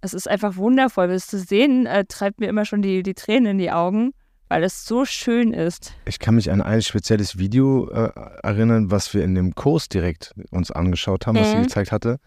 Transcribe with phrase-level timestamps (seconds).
[0.00, 1.08] Es ist einfach wundervoll.
[1.08, 4.12] Das zu sehen, äh, treibt mir immer schon die, die Tränen in die Augen,
[4.48, 5.92] weil es so schön ist.
[6.06, 8.10] Ich kann mich an ein spezielles Video äh,
[8.42, 11.62] erinnern, was wir in dem Kurs direkt uns angeschaut haben, was sie Mhm.
[11.62, 12.18] gezeigt hatte.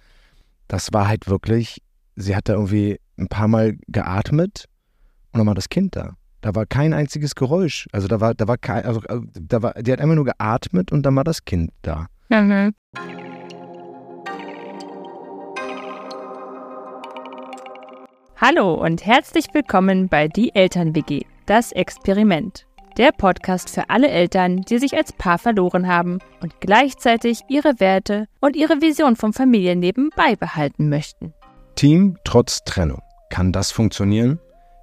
[0.67, 1.81] Das war halt wirklich,
[2.15, 4.65] sie hat da irgendwie ein paar Mal geatmet
[5.31, 6.15] und dann war das Kind da.
[6.41, 7.87] Da war kein einziges Geräusch.
[7.91, 10.91] Also da war, da war kein, also äh, da war, die hat einfach nur geatmet
[10.91, 12.07] und dann war das Kind da.
[12.29, 12.73] Mhm.
[18.43, 22.65] Hallo und herzlich willkommen bei Die Eltern-WG, das Experiment.
[22.97, 28.25] Der Podcast für alle Eltern, die sich als Paar verloren haben und gleichzeitig ihre Werte
[28.39, 31.35] und ihre Vision vom Familienleben beibehalten möchten.
[31.75, 33.03] Team trotz Trennung.
[33.29, 34.39] Kann das funktionieren?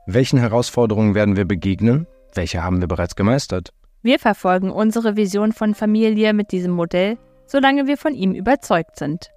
[0.07, 2.07] Welchen Herausforderungen werden wir begegnen?
[2.35, 3.71] Welche haben wir bereits gemeistert?
[4.03, 9.33] Wir verfolgen unsere Vision von Familie mit diesem Modell, solange wir von ihm überzeugt sind.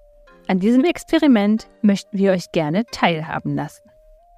[0.46, 3.82] An diesem Experiment möchten wir euch gerne teilhaben lassen.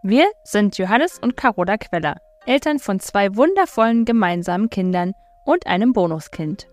[0.07, 5.15] Wir sind Johannes und Carola Queller, Eltern von zwei wundervollen gemeinsamen Kindern
[5.47, 6.67] und einem Bonuskind.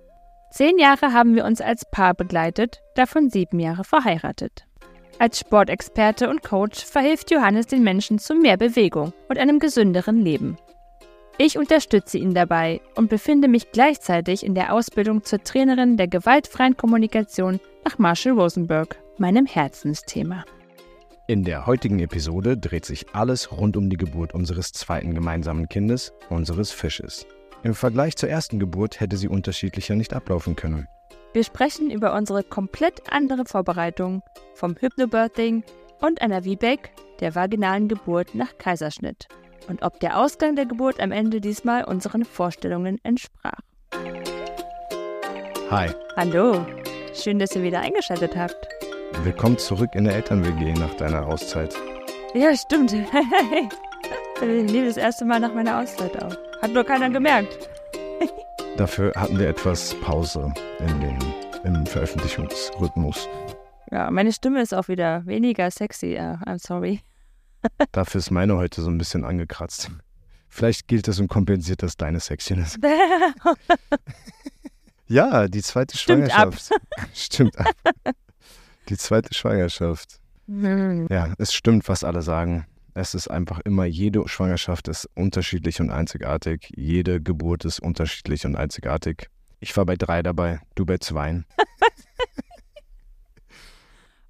[0.51, 4.65] Zehn Jahre haben wir uns als Paar begleitet, davon sieben Jahre verheiratet.
[5.17, 10.57] Als Sportexperte und Coach verhilft Johannes den Menschen zu mehr Bewegung und einem gesünderen Leben.
[11.37, 16.75] Ich unterstütze ihn dabei und befinde mich gleichzeitig in der Ausbildung zur Trainerin der gewaltfreien
[16.75, 20.43] Kommunikation nach Marshall Rosenberg, meinem Herzensthema.
[21.31, 26.11] In der heutigen Episode dreht sich alles rund um die Geburt unseres zweiten gemeinsamen Kindes,
[26.29, 27.25] unseres Fisches.
[27.63, 30.89] Im Vergleich zur ersten Geburt hätte sie unterschiedlicher nicht ablaufen können.
[31.31, 34.21] Wir sprechen über unsere komplett andere Vorbereitung
[34.55, 35.63] vom Hypnobirthing
[36.01, 39.29] und einer VBAC, der vaginalen Geburt nach Kaiserschnitt.
[39.69, 43.61] Und ob der Ausgang der Geburt am Ende diesmal unseren Vorstellungen entsprach.
[45.69, 46.65] Hi, Hallo,
[47.13, 48.80] schön, dass ihr wieder eingeschaltet habt.
[49.23, 51.75] Willkommen zurück in der Eltern-WG nach deiner Auszeit.
[52.33, 52.93] Ja, stimmt.
[52.93, 53.11] ich
[54.41, 56.37] nehme das erste Mal nach meiner Auszeit auf.
[56.61, 57.69] Hat nur keiner gemerkt.
[58.77, 61.19] Dafür hatten wir etwas Pause in den,
[61.63, 63.27] im Veröffentlichungsrhythmus.
[63.91, 66.13] Ja, meine Stimme ist auch wieder weniger sexy.
[66.13, 67.01] Ja, I'm sorry.
[67.91, 69.91] Dafür ist meine heute so ein bisschen angekratzt.
[70.49, 72.77] Vielleicht gilt das und kompensiert das deine Sexiness.
[75.07, 76.55] Ja, die zweite Stimmt ab.
[76.55, 76.71] Schwangerschaft.
[77.13, 77.67] Stimmt ab.
[78.91, 80.19] Die zweite Schwangerschaft.
[80.47, 81.07] Hm.
[81.09, 82.65] Ja, es stimmt, was alle sagen.
[82.93, 86.69] Es ist einfach immer, jede Schwangerschaft ist unterschiedlich und einzigartig.
[86.75, 89.29] Jede Geburt ist unterschiedlich und einzigartig.
[89.61, 91.45] Ich war bei drei dabei, du bei zweien.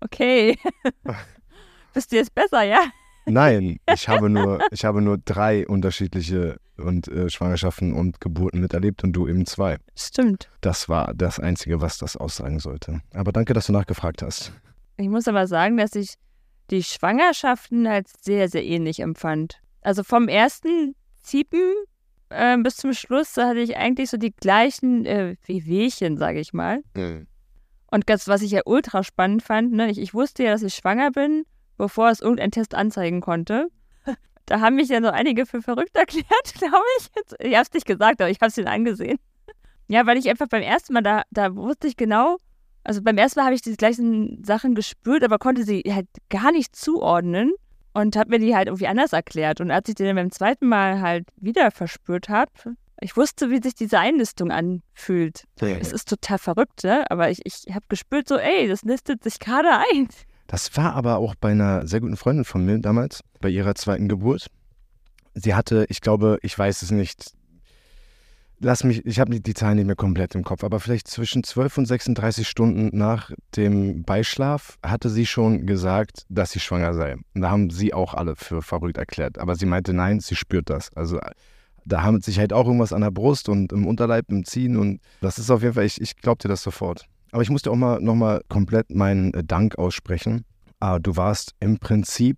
[0.03, 0.57] Okay.
[1.93, 2.91] Bist du jetzt besser, ja?
[3.31, 9.03] Nein, ich habe nur, ich habe nur drei unterschiedliche und, äh, Schwangerschaften und Geburten miterlebt
[9.03, 9.77] und du eben zwei.
[9.95, 10.49] Stimmt.
[10.61, 13.01] Das war das Einzige, was das aussagen sollte.
[13.13, 14.51] Aber danke, dass du nachgefragt hast.
[14.97, 16.15] Ich muss aber sagen, dass ich
[16.69, 19.61] die Schwangerschaften als sehr, sehr ähnlich empfand.
[19.81, 21.61] Also vom ersten Ziepen
[22.29, 26.53] äh, bis zum Schluss da hatte ich eigentlich so die gleichen äh, Wehwehchen, sage ich
[26.53, 26.81] mal.
[27.91, 30.75] Und das, was ich ja ultra spannend fand, ne, ich, ich wusste ja, dass ich
[30.75, 31.43] schwanger bin,
[31.81, 33.67] bevor es irgendein Test anzeigen konnte.
[34.47, 37.47] Da haben mich ja so einige für verrückt erklärt, glaube ich.
[37.47, 39.17] Ich habe es nicht gesagt, aber ich habe es ihnen angesehen.
[39.87, 42.37] Ja, weil ich einfach beim ersten Mal, da, da wusste ich genau,
[42.83, 46.51] also beim ersten Mal habe ich die gleichen Sachen gespürt, aber konnte sie halt gar
[46.51, 47.53] nicht zuordnen
[47.93, 49.61] und habe mir die halt irgendwie anders erklärt.
[49.61, 52.51] Und als ich die dann beim zweiten Mal halt wieder verspürt habe,
[52.99, 55.45] ich wusste, wie sich diese Einlistung anfühlt.
[55.79, 57.09] Es ist total verrückt, ne?
[57.09, 60.09] Aber ich, ich habe gespürt so, ey, das nistet sich gerade ein.
[60.51, 64.09] Das war aber auch bei einer sehr guten Freundin von mir damals, bei ihrer zweiten
[64.09, 64.47] Geburt.
[65.33, 67.31] Sie hatte, ich glaube, ich weiß es nicht,
[68.59, 71.77] lass mich, ich habe die Zahlen nicht mehr komplett im Kopf, aber vielleicht zwischen 12
[71.77, 77.15] und 36 Stunden nach dem Beischlaf hatte sie schon gesagt, dass sie schwanger sei.
[77.33, 79.37] Und da haben sie auch alle für verrückt erklärt.
[79.37, 80.93] Aber sie meinte, nein, sie spürt das.
[80.97, 81.17] Also
[81.85, 84.99] da haben sich halt auch irgendwas an der Brust und im Unterleib, im Ziehen und
[85.21, 87.05] das ist auf jeden Fall, ich, ich glaube dir das sofort.
[87.31, 90.45] Aber ich musste auch mal nochmal komplett meinen äh, Dank aussprechen.
[90.79, 92.37] Ah, du warst im Prinzip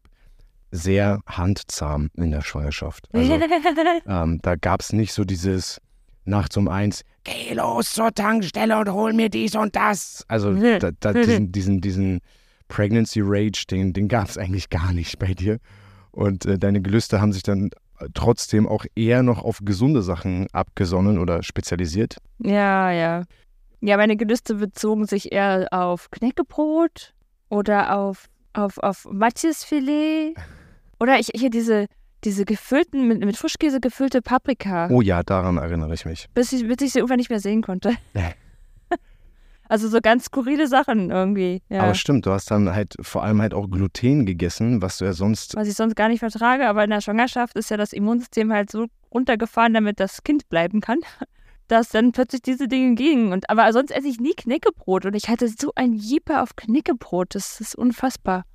[0.71, 3.07] sehr handzahm in der Schwangerschaft.
[3.13, 3.39] Also
[4.07, 5.79] ähm, da gab es nicht so dieses
[6.25, 10.23] nachts um eins, geh los zur Tankstelle und hol mir dies und das.
[10.27, 12.19] Also da, da, diesen, diesen, diesen
[12.67, 15.59] Pregnancy Rage, den, den gab es eigentlich gar nicht bei dir.
[16.11, 17.69] Und äh, deine Gelüste haben sich dann
[18.13, 22.17] trotzdem auch eher noch auf gesunde Sachen abgesonnen oder spezialisiert.
[22.39, 23.23] Ja, ja.
[23.85, 27.13] Ja, meine Gelüste bezogen sich eher auf Knäckebrot
[27.49, 30.35] oder auf, auf, auf Matjesfilet.
[31.01, 31.87] Oder ich hier diese,
[32.23, 34.87] diese gefüllten, mit, mit Frischkäse gefüllte Paprika.
[34.89, 36.29] Oh ja, daran erinnere ich mich.
[36.33, 37.93] Bis ich, bis ich sie irgendwann nicht mehr sehen konnte.
[39.69, 41.63] Also so ganz skurrile Sachen irgendwie.
[41.69, 41.83] Ja.
[41.83, 45.13] Aber stimmt, du hast dann halt vor allem halt auch Gluten gegessen, was du ja
[45.13, 45.55] sonst.
[45.55, 48.69] Was ich sonst gar nicht vertrage, aber in der Schwangerschaft ist ja das Immunsystem halt
[48.69, 50.99] so runtergefahren, damit das Kind bleiben kann,
[51.73, 53.33] dass dann plötzlich diese Dinge gingen.
[53.33, 57.35] Und, aber sonst esse ich nie Knickebrot und ich hatte so ein Jeeper auf Knickebrot.
[57.35, 58.45] Das ist unfassbar.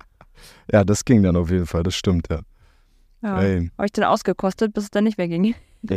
[0.71, 2.39] Ja, das ging dann auf jeden Fall, das stimmt, ja.
[3.21, 5.53] Ja, Habe ich dann ausgekostet, bis es dann nicht mehr ging.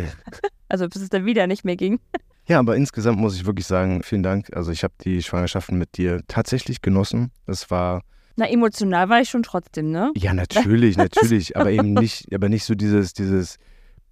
[0.68, 2.00] also bis es dann wieder nicht mehr ging.
[2.48, 4.54] Ja, aber insgesamt muss ich wirklich sagen, vielen Dank.
[4.56, 7.30] Also ich habe die Schwangerschaften mit dir tatsächlich genossen.
[7.46, 8.02] Es war.
[8.34, 10.10] Na, emotional war ich schon trotzdem, ne?
[10.16, 11.56] Ja, natürlich, natürlich.
[11.56, 13.58] aber eben nicht, aber nicht so dieses, dieses,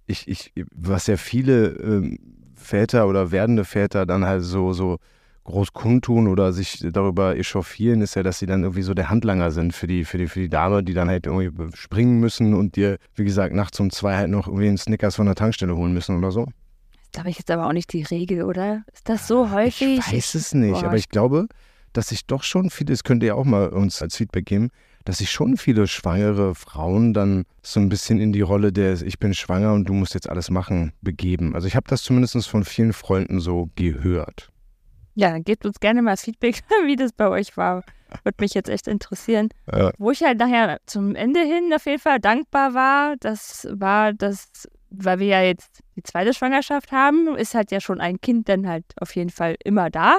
[0.05, 2.17] ich, ich, was ja viele ähm,
[2.61, 4.97] Väter oder werdende Väter dann halt so, so
[5.43, 9.51] groß kundtun oder sich darüber echauffieren, ist ja, dass sie dann irgendwie so der Handlanger
[9.51, 12.75] sind für die, für die, für die Dame, die dann halt irgendwie springen müssen und
[12.75, 15.93] dir, wie gesagt, nachts um zwei halt noch irgendwie einen Snickers von der Tankstelle holen
[15.93, 16.45] müssen oder so.
[16.93, 18.83] Das glaube ich jetzt aber auch nicht die Regel, oder?
[18.93, 19.99] Ist das so häufig?
[19.99, 20.85] Ich weiß es nicht, Boah.
[20.85, 21.47] aber ich glaube,
[21.91, 24.69] dass sich doch schon viele, das könnt ihr auch mal uns als Feedback geben,
[25.05, 29.19] dass sich schon viele schwangere Frauen dann so ein bisschen in die Rolle der Ich
[29.19, 31.55] bin schwanger und du musst jetzt alles machen begeben.
[31.55, 34.51] Also ich habe das zumindest von vielen Freunden so gehört.
[35.15, 37.83] Ja, gebt uns gerne mal Feedback, wie das bei euch war.
[38.23, 39.49] Würde mich jetzt echt interessieren.
[39.71, 39.91] Ja.
[39.97, 44.67] Wo ich halt nachher zum Ende hin auf jeden Fall dankbar war, das war das,
[44.89, 48.67] weil wir ja jetzt die zweite Schwangerschaft haben, ist halt ja schon ein Kind dann
[48.67, 50.17] halt auf jeden Fall immer da.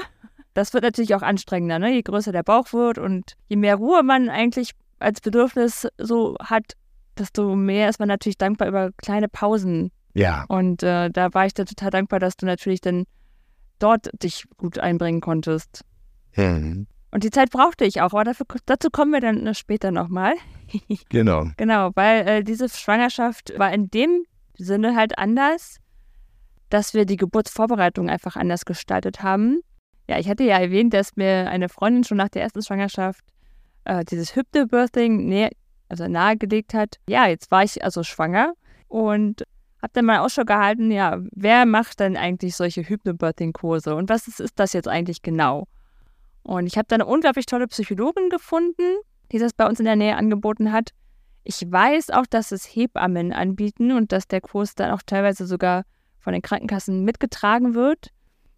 [0.54, 1.92] Das wird natürlich auch anstrengender, ne?
[1.92, 6.74] je größer der Bauch wird und je mehr Ruhe man eigentlich als Bedürfnis so hat,
[7.18, 9.90] desto mehr ist man natürlich dankbar über kleine Pausen.
[10.14, 10.44] Ja.
[10.48, 13.04] Und äh, da war ich dann total dankbar, dass du natürlich dann
[13.78, 15.82] dort dich gut einbringen konntest.
[16.36, 16.86] Mhm.
[17.10, 20.34] Und die Zeit brauchte ich auch, aber dafür, dazu kommen wir dann später nochmal.
[21.10, 21.46] genau.
[21.56, 24.24] Genau, weil äh, diese Schwangerschaft war in dem
[24.56, 25.76] Sinne halt anders,
[26.70, 29.60] dass wir die Geburtsvorbereitung einfach anders gestaltet haben.
[30.12, 33.24] Ja, ich hatte ja erwähnt, dass mir eine Freundin schon nach der ersten Schwangerschaft
[33.86, 35.48] äh, dieses Hypnobirthing näher,
[35.88, 36.96] also nahegelegt hat.
[37.08, 38.52] Ja, jetzt war ich also schwanger
[38.88, 39.44] und
[39.80, 44.38] habe dann mal Ausschau gehalten, ja, wer macht denn eigentlich solche Hypnobirthing-Kurse und was ist,
[44.38, 45.66] ist das jetzt eigentlich genau?
[46.42, 48.98] Und ich habe da eine unglaublich tolle Psychologin gefunden,
[49.32, 50.90] die das bei uns in der Nähe angeboten hat.
[51.42, 55.84] Ich weiß auch, dass es Hebammen anbieten und dass der Kurs dann auch teilweise sogar
[56.18, 58.10] von den Krankenkassen mitgetragen wird.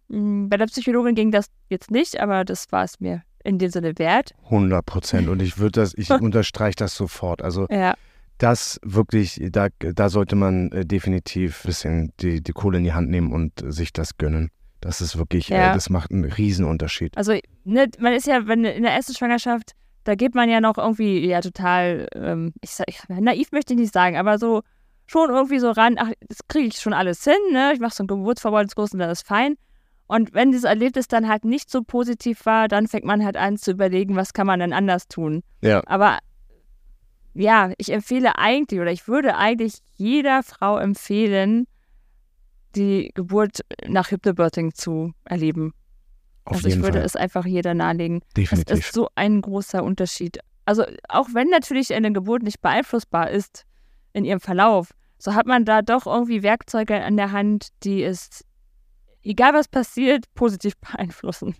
[0.09, 3.69] Hm, bei der Psychologin ging das jetzt nicht, aber das war es mir in dem
[3.69, 4.33] Sinne wert.
[4.45, 5.29] 100 Prozent.
[5.29, 7.41] Und ich würde das, ich unterstreiche das sofort.
[7.41, 7.95] Also ja
[8.37, 12.93] das wirklich, da, da sollte man äh, definitiv ein bisschen die, die Kohle in die
[12.93, 14.51] Hand nehmen und sich das gönnen.
[14.81, 15.71] Das ist wirklich, äh, ja.
[15.71, 17.17] äh, das macht einen Riesenunterschied.
[17.17, 19.71] Also, ne, man ist ja, wenn in der ersten Schwangerschaft,
[20.03, 23.79] da geht man ja noch irgendwie ja total, ähm, ich, sag, ich, naiv möchte ich
[23.79, 24.61] nicht sagen, aber so
[25.07, 27.71] schon irgendwie so ran, ach, das kriege ich schon alles hin, ne?
[27.73, 29.55] Ich mache so einen Geburtsverbeutungskurs und das ist fein.
[30.07, 33.57] Und wenn dieses Erlebnis dann halt nicht so positiv war, dann fängt man halt an
[33.57, 35.41] zu überlegen, was kann man denn anders tun.
[35.61, 35.81] Ja.
[35.87, 36.19] Aber
[37.33, 41.67] ja, ich empfehle eigentlich oder ich würde eigentlich jeder Frau empfehlen,
[42.75, 45.73] die Geburt nach Hypnobirthing zu erleben.
[46.45, 47.05] Auf also ich würde Fall.
[47.05, 48.21] es einfach jeder nahelegen.
[48.37, 48.71] Definitiv.
[48.77, 50.39] Es ist so ein großer Unterschied.
[50.65, 53.65] Also auch wenn natürlich eine Geburt nicht beeinflussbar ist
[54.13, 58.45] in ihrem Verlauf, so hat man da doch irgendwie Werkzeuge an der Hand, die es,
[59.25, 61.55] egal was passiert, positiv beeinflussen.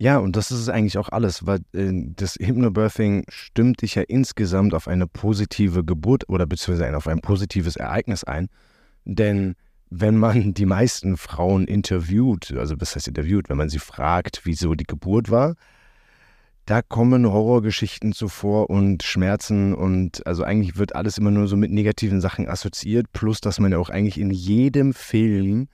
[0.00, 4.72] Ja, und das ist eigentlich auch alles, weil äh, das Hypnobirthing stimmt dich ja insgesamt
[4.74, 8.48] auf eine positive Geburt oder beziehungsweise auf ein positives Ereignis ein.
[9.04, 9.56] Denn
[9.90, 14.74] wenn man die meisten Frauen interviewt, also was heißt interviewt, wenn man sie fragt, wieso
[14.74, 15.56] die Geburt war,
[16.66, 21.72] da kommen Horrorgeschichten zuvor und Schmerzen und also eigentlich wird alles immer nur so mit
[21.72, 25.68] negativen Sachen assoziiert, plus dass man ja auch eigentlich in jedem Film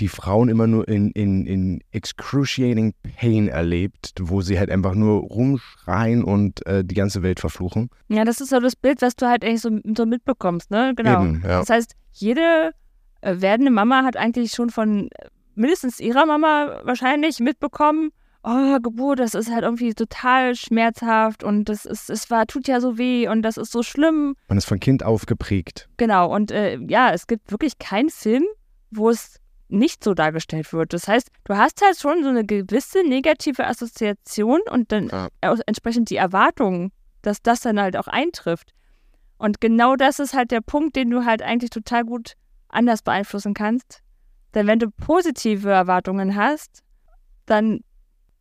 [0.00, 5.20] die Frauen immer nur in, in, in excruciating pain erlebt, wo sie halt einfach nur
[5.20, 7.90] rumschreien und äh, die ganze Welt verfluchen.
[8.08, 10.94] Ja, das ist so das Bild, was du halt eigentlich so, so mitbekommst, ne?
[10.96, 11.22] Genau.
[11.22, 11.60] Eben, ja.
[11.60, 12.72] Das heißt, jede
[13.20, 18.10] äh, werdende Mama hat eigentlich schon von äh, mindestens ihrer Mama wahrscheinlich mitbekommen,
[18.44, 22.80] oh, Geburt, das ist halt irgendwie total schmerzhaft und das ist, es war, tut ja
[22.80, 24.36] so weh und das ist so schlimm.
[24.48, 25.88] Man ist von Kind aufgeprägt.
[25.96, 28.44] Genau, und äh, ja, es gibt wirklich keinen Film,
[28.90, 30.92] wo es nicht so dargestellt wird.
[30.92, 35.28] Das heißt, du hast halt schon so eine gewisse negative Assoziation und dann ja.
[35.66, 36.92] entsprechend die Erwartung,
[37.22, 38.72] dass das dann halt auch eintrifft.
[39.38, 42.34] Und genau das ist halt der Punkt, den du halt eigentlich total gut
[42.68, 44.00] anders beeinflussen kannst.
[44.54, 46.82] Denn wenn du positive Erwartungen hast,
[47.46, 47.80] dann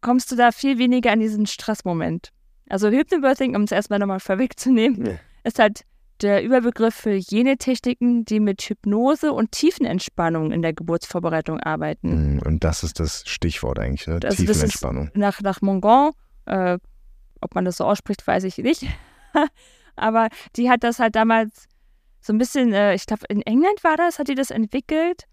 [0.01, 2.29] kommst du da viel weniger an diesen Stressmoment.
[2.69, 5.13] Also Hypnobirthing, um es erstmal nochmal vorwegzunehmen, ja.
[5.43, 5.83] ist halt
[6.23, 12.37] der Überbegriff für jene Techniken, die mit Hypnose und Tiefenentspannung in der Geburtsvorbereitung arbeiten.
[12.37, 14.15] Mm, Und das ist das Stichwort eigentlich, ne?
[14.15, 15.11] Also das ist Tiefenentspannung.
[15.13, 16.11] Nach, nach Mongon,
[16.45, 16.77] äh,
[17.41, 18.85] ob man das so ausspricht, weiß ich nicht.
[19.95, 21.67] Aber die hat das halt damals
[22.21, 25.25] so ein bisschen, äh, ich glaube, in England war das, hat die das entwickelt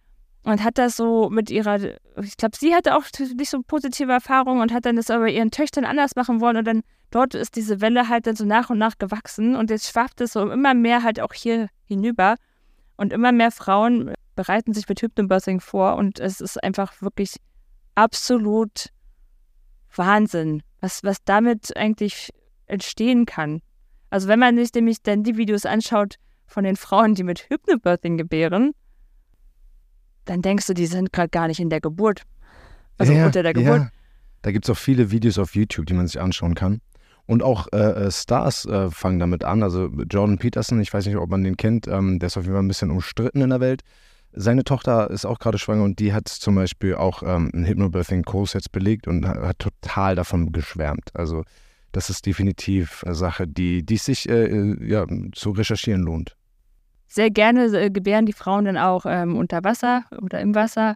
[0.42, 1.78] und hat das so mit ihrer,
[2.20, 3.04] ich glaube, sie hatte auch
[3.36, 6.66] nicht so positive Erfahrungen und hat dann das aber ihren Töchtern anders machen wollen und
[6.66, 10.20] dann dort ist diese Welle halt dann so nach und nach gewachsen und jetzt schwappt
[10.20, 12.36] es so immer mehr halt auch hier hinüber
[12.96, 17.36] und immer mehr Frauen bereiten sich mit Hypnobirthing vor und es ist einfach wirklich
[17.94, 18.90] absolut
[19.94, 22.30] Wahnsinn, was, was damit eigentlich
[22.66, 23.60] entstehen kann.
[24.10, 28.16] Also wenn man sich nämlich dann die Videos anschaut von den Frauen, die mit Hypnobirthing
[28.16, 28.72] gebären,
[30.24, 32.22] dann denkst du, die sind gerade gar nicht in der Geburt.
[32.98, 33.80] Also ja, unter der Geburt.
[33.80, 33.90] Ja.
[34.42, 36.80] Da gibt es auch viele Videos auf YouTube, die man sich anschauen kann.
[37.26, 39.62] Und auch äh, äh, Stars äh, fangen damit an.
[39.62, 42.54] Also Jordan Peterson, ich weiß nicht, ob man den kennt, ähm, der ist auf jeden
[42.54, 43.82] Fall ein bisschen umstritten in der Welt.
[44.32, 48.52] Seine Tochter ist auch gerade schwanger und die hat zum Beispiel auch ähm, einen Hypnobirthing-Kurs
[48.52, 51.10] jetzt belegt und hat, total davon geschwärmt.
[51.14, 51.44] Also
[51.92, 56.36] das ist definitiv eine Sache, die, die sich äh, äh, ja, zu recherchieren lohnt.
[57.08, 60.94] Sehr gerne äh, gebären die Frauen dann auch ähm, unter Wasser oder im Wasser.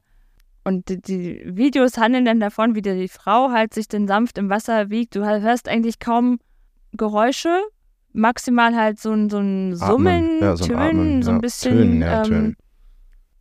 [0.64, 4.49] Und die, die Videos handeln dann davon, wie die Frau halt sich dann sanft im
[4.49, 5.14] Wasser wiegt.
[5.14, 6.38] Du hörst eigentlich kaum
[6.92, 7.61] Geräusche,
[8.12, 10.40] maximal halt so ein, so ein Summen.
[10.40, 11.40] Ja, so ein Tönen, Atmen, so ein ja.
[11.40, 11.73] bisschen.
[11.73, 12.56] Tönen, ja, ähm, Tönen.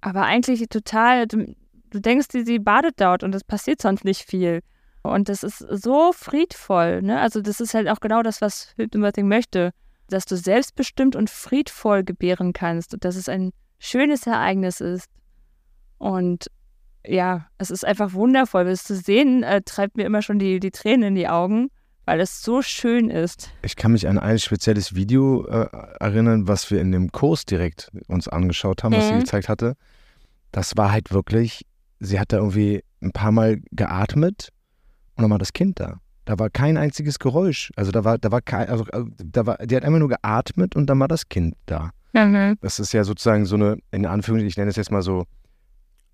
[0.01, 1.55] aber eigentlich total, du,
[1.91, 4.61] du denkst, die, sie badet dort und es passiert sonst nicht viel.
[5.03, 7.19] Und das ist so friedvoll, ne?
[7.19, 9.71] Also das ist halt auch genau das, was Hypnobirthing möchte,
[10.09, 15.09] dass du selbstbestimmt und friedvoll gebären kannst und dass es ein schönes Ereignis ist.
[15.97, 16.47] Und
[17.05, 18.65] ja, es ist einfach wundervoll.
[18.65, 21.69] Das zu sehen, äh, treibt mir immer schon die, die Tränen in die Augen,
[22.05, 23.51] weil es so schön ist.
[23.61, 25.67] Ich kann mich an ein spezielles Video äh,
[25.99, 29.19] erinnern, was wir in dem Kurs direkt uns angeschaut haben, was sie Mhm.
[29.19, 29.75] gezeigt hatte.
[30.51, 31.65] Das war halt wirklich,
[31.99, 34.49] sie hat da irgendwie ein paar Mal geatmet
[35.15, 35.99] und dann war das Kind da.
[36.25, 37.71] Da war kein einziges Geräusch.
[37.75, 40.75] Also da war, da war kein, also also da war, die hat einfach nur geatmet
[40.75, 41.89] und dann war das Kind da.
[42.61, 45.25] Das ist ja sozusagen so eine, in Anführungszeichen, ich nenne es jetzt mal so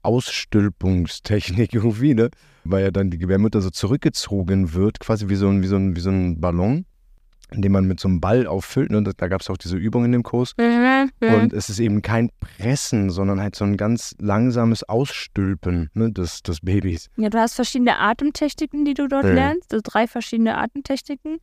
[0.04, 2.30] Ausstülpungstechnik irgendwie, ne?
[2.64, 5.96] Weil ja dann die Gebärmutter so zurückgezogen wird, quasi wie so ein, wie so ein,
[5.96, 6.86] wie so ein Ballon,
[7.52, 8.92] den man mit so einem Ball auffüllt.
[8.92, 9.02] Ne?
[9.02, 10.54] Da gab es auch diese Übung in dem Kurs.
[11.22, 16.44] Und es ist eben kein Pressen, sondern halt so ein ganz langsames Ausstülpen ne, des,
[16.44, 17.10] des Babys.
[17.18, 19.34] Ja, du hast verschiedene Atemtechniken, die du dort Mhm.
[19.34, 19.74] lernst.
[19.74, 21.38] Also drei verschiedene Atemtechniken.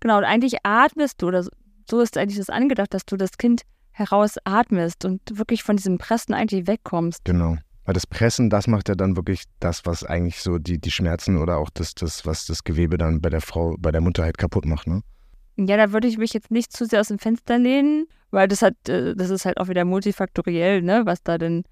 [0.00, 1.44] Genau, und eigentlich atmest du, oder
[1.88, 6.34] so ist eigentlich das angedacht, dass du das Kind herausatmest und wirklich von diesem Pressen
[6.34, 7.24] eigentlich wegkommst.
[7.24, 7.56] Genau.
[7.84, 11.36] Weil das Pressen, das macht ja dann wirklich das, was eigentlich so die, die Schmerzen
[11.36, 14.38] oder auch das, das, was das Gewebe dann bei der Frau, bei der Mutter halt
[14.38, 15.02] kaputt macht, ne?
[15.56, 18.62] Ja, da würde ich mich jetzt nicht zu sehr aus dem Fenster lehnen, weil das
[18.62, 21.64] hat, äh, das ist halt auch wieder multifaktoriell, ne, was da denn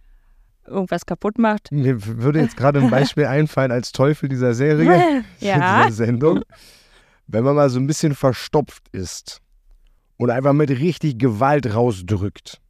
[0.66, 1.72] irgendwas kaputt macht.
[1.72, 5.84] Mir würde jetzt gerade ein Beispiel einfallen als Teufel dieser Serie, ja.
[5.86, 6.42] dieser Sendung.
[7.26, 9.40] Wenn man mal so ein bisschen verstopft ist
[10.16, 12.60] und einfach mit richtig Gewalt rausdrückt,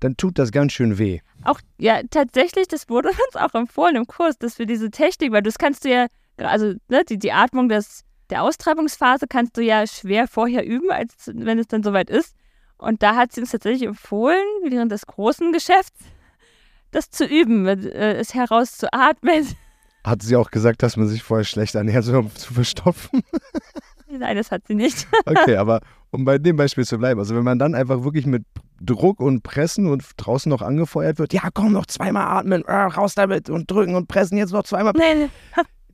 [0.00, 1.20] dann tut das ganz schön weh.
[1.44, 5.42] Auch, ja, tatsächlich, das wurde uns auch empfohlen im Kurs, dass wir diese Technik, weil
[5.42, 6.06] das kannst du ja,
[6.36, 11.14] also ne, die, die Atmung des, der Austreibungsphase kannst du ja schwer vorher üben, als
[11.26, 12.34] wenn es dann soweit ist.
[12.78, 16.00] Und da hat sie uns tatsächlich empfohlen, während des großen Geschäfts,
[16.90, 19.46] das zu üben, äh, es herauszuatmen.
[20.04, 23.22] Hat sie auch gesagt, dass man sich vorher schlecht ernährt, um zu verstopfen?
[24.18, 25.06] Nein, das hat sie nicht.
[25.24, 28.44] Okay, aber um bei dem Beispiel zu bleiben, also wenn man dann einfach wirklich mit
[28.80, 33.14] Druck und Pressen und draußen noch angefeuert wird, ja komm, noch zweimal atmen, äh, raus
[33.14, 35.30] damit und drücken und pressen, jetzt noch zweimal, Nein,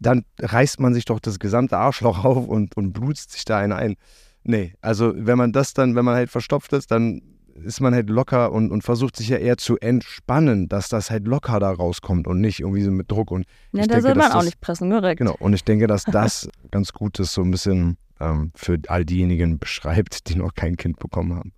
[0.01, 3.73] dann reißt man sich doch das gesamte Arschloch auf und, und blutet sich da einen
[3.73, 3.97] ein.
[4.45, 7.23] Nee, also wenn man das dann, wenn man halt verstopft ist, dann
[7.65, 11.27] ist man halt locker und, und versucht sich ja eher zu entspannen, dass das halt
[11.27, 14.31] locker da rauskommt und nicht irgendwie so mit Druck und ja, da denke, soll man
[14.33, 15.19] auch das- nicht pressen, korrekt.
[15.19, 19.05] Genau, und ich denke, dass das ganz gut ist, so ein bisschen ähm, für all
[19.05, 21.53] diejenigen beschreibt, die noch kein Kind bekommen haben.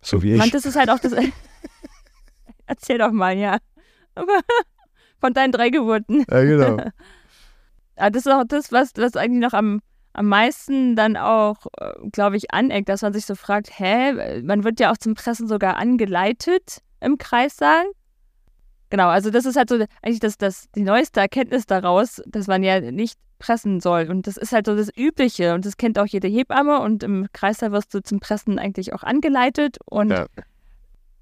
[0.00, 0.38] So wie ich.
[0.38, 1.12] Mann, das ist halt auch das.
[2.66, 3.58] Erzähl doch mal, ja.
[4.14, 4.40] Aber
[5.20, 6.24] von deinen drei Geburten.
[6.30, 6.76] Ja, genau.
[7.96, 9.80] Ah, das ist auch das, was, was eigentlich noch am,
[10.18, 11.58] am meisten dann auch,
[12.10, 15.46] glaube ich, aneckt, dass man sich so fragt, hä, man wird ja auch zum Pressen
[15.46, 17.84] sogar angeleitet im Kreissaal.
[18.90, 22.64] Genau, also das ist halt so eigentlich das, das, die neueste Erkenntnis daraus, dass man
[22.64, 24.08] ja nicht pressen soll.
[24.10, 27.28] Und das ist halt so das Übliche und das kennt auch jede Hebamme und im
[27.32, 30.26] Kreissaal wirst du zum Pressen eigentlich auch angeleitet und Ja.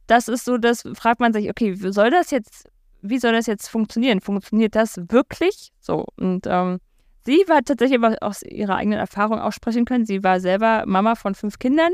[0.07, 2.71] das ist so, das fragt man sich, okay, wie soll das jetzt,
[3.03, 4.23] wie soll das jetzt funktionieren?
[4.23, 5.73] Funktioniert das wirklich?
[5.81, 6.79] So, und ähm,
[7.27, 10.07] sie war tatsächlich aber aus ihrer eigenen Erfahrung auch sprechen können.
[10.07, 11.93] Sie war selber Mama von fünf Kindern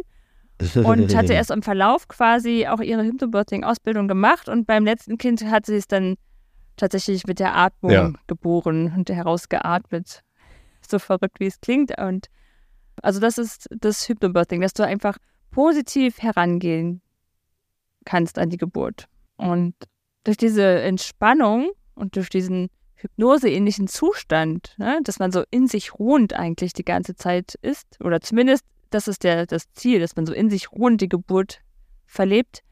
[0.85, 5.67] und hatte erst im Verlauf quasi auch ihre Hypnobirthing-Ausbildung gemacht und beim letzten Kind hat
[5.67, 6.15] sie es dann
[6.77, 8.13] tatsächlich mit der Atmung Ja.
[8.27, 10.21] geboren und herausgeatmet.
[10.89, 11.99] So verrückt, wie es klingt.
[11.99, 12.27] Und
[13.03, 15.17] also das ist das Hypnobirthing, dass du einfach
[15.51, 17.03] positiv herangehen
[18.05, 19.07] kannst an die Geburt.
[19.37, 19.75] Und
[20.25, 22.69] durch diese Entspannung und durch diesen
[23.03, 28.21] hypnoseähnlichen Zustand, ne, dass man so in sich ruhend eigentlich die ganze Zeit ist, oder
[28.21, 31.61] zumindest das ist der, das Ziel, dass man so in sich ruhend die Geburt
[32.07, 32.63] verlebt,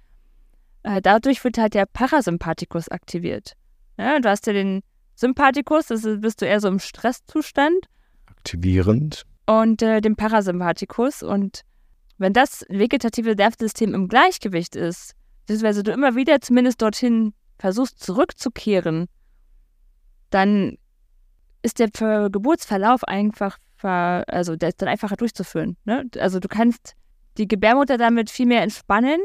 [0.83, 3.55] äh, dadurch wird halt der Parasympathikus aktiviert.
[3.99, 4.83] Ja, du hast ja den
[5.15, 7.87] Sympathikus, das ist, bist du eher so im Stresszustand,
[8.27, 9.25] Aktivierend.
[9.47, 11.23] und äh, den Parasympathikus.
[11.23, 11.63] Und
[12.19, 15.15] wenn das vegetative Nervensystem im Gleichgewicht ist,
[15.47, 19.09] beziehungsweise du immer wieder zumindest dorthin versuchst zurückzukehren,
[20.31, 20.77] dann
[21.63, 25.77] ist der Ver Geburtsverlauf einfach, ver also der ist dann einfacher durchzuführen.
[25.85, 26.07] Ne?
[26.19, 26.95] Also du kannst
[27.39, 29.21] die Gebärmutter damit viel mehr entspannen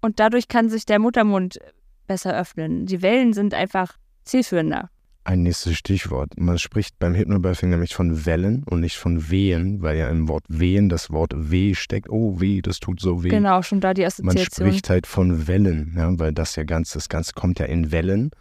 [0.00, 1.58] und dadurch kann sich der Muttermund
[2.06, 2.86] besser öffnen.
[2.86, 4.90] Die Wellen sind einfach zielführender.
[5.26, 6.38] Ein nächstes Stichwort.
[6.38, 10.44] Man spricht beim Hypnobirthing nämlich von Wellen und nicht von Wehen, weil ja im Wort
[10.48, 12.10] Wehen das Wort weh steckt.
[12.10, 13.30] Oh, weh, das tut so weh.
[13.30, 14.68] Genau, schon da die Man Assoziation.
[14.68, 18.32] spricht halt von Wellen, ja, weil das ja ganz, das Ganze kommt ja in Wellen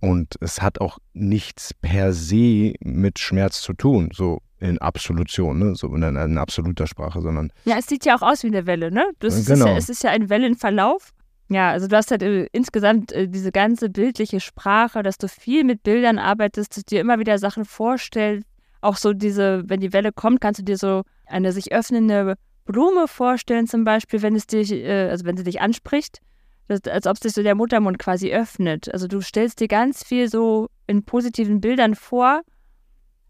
[0.00, 5.74] und es hat auch nichts per se mit Schmerz zu tun, so in Absolution, ne?
[5.74, 8.90] so in, in absoluter Sprache, sondern Ja, es sieht ja auch aus wie eine Welle,
[8.90, 9.04] ne?
[9.18, 9.66] Das ist Genau.
[9.66, 11.12] ja, es ist ja ein Wellenverlauf.
[11.48, 15.64] Ja, also du hast halt äh, insgesamt äh, diese ganze bildliche Sprache, dass du viel
[15.64, 18.46] mit Bildern arbeitest, dass du dir immer wieder Sachen vorstellst.
[18.82, 23.08] Auch so diese, wenn die Welle kommt, kannst du dir so eine sich öffnende Blume
[23.08, 26.20] vorstellen, zum Beispiel, wenn es dich, äh, also wenn sie dich anspricht,
[26.70, 28.92] das, als ob sich so der Muttermund quasi öffnet.
[28.92, 32.40] Also du stellst dir ganz viel so in positiven Bildern vor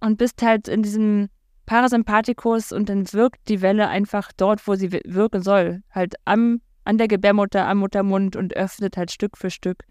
[0.00, 1.28] und bist halt in diesem
[1.66, 5.82] Parasympathikus und dann wirkt die Welle einfach dort, wo sie wi- wirken soll.
[5.90, 9.84] Halt am, an der Gebärmutter, am Muttermund und öffnet halt Stück für Stück.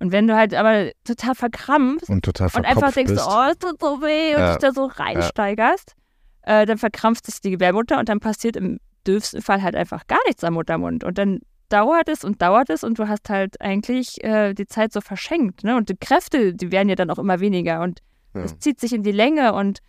[0.00, 3.26] Und wenn du halt aber total verkrampfst und total und einfach denkst, bist.
[3.28, 4.48] oh, es tut so weh und Ja.
[4.52, 5.94] dich da so reinsteigerst,
[6.42, 10.20] äh, dann verkrampft sich die Gebärmutter und dann passiert im dürfsten Fall halt einfach gar
[10.26, 11.04] nichts am Muttermund.
[11.04, 14.92] Und dann dauert es und dauert es und du hast halt eigentlich äh, die Zeit
[14.92, 15.64] so verschenkt.
[15.64, 15.76] Ne?
[15.76, 18.00] Und die Kräfte, die werden ja dann auch immer weniger und
[18.34, 18.42] Ja.
[18.42, 19.80] es zieht sich in die Länge und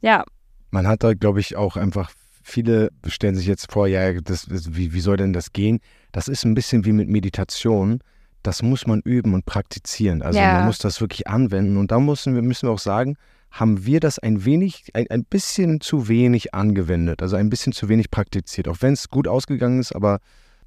[0.00, 0.24] ja,
[0.70, 2.10] Man hat da, glaube ich, auch einfach,
[2.42, 5.80] viele stellen sich jetzt vor, ja, das, das, wie, wie soll denn das gehen?
[6.12, 8.00] Das ist ein bisschen wie mit Meditation.
[8.42, 10.22] Das muss man üben und praktizieren.
[10.22, 10.54] Also Ja.
[10.54, 11.76] man muss das wirklich anwenden.
[11.76, 13.16] Und da müssen wir, müssen wir auch sagen,
[13.52, 17.88] haben wir das ein wenig, ein, ein bisschen zu wenig angewendet, also ein bisschen zu
[17.88, 18.66] wenig praktiziert.
[18.66, 20.18] Auch wenn es gut ausgegangen ist, aber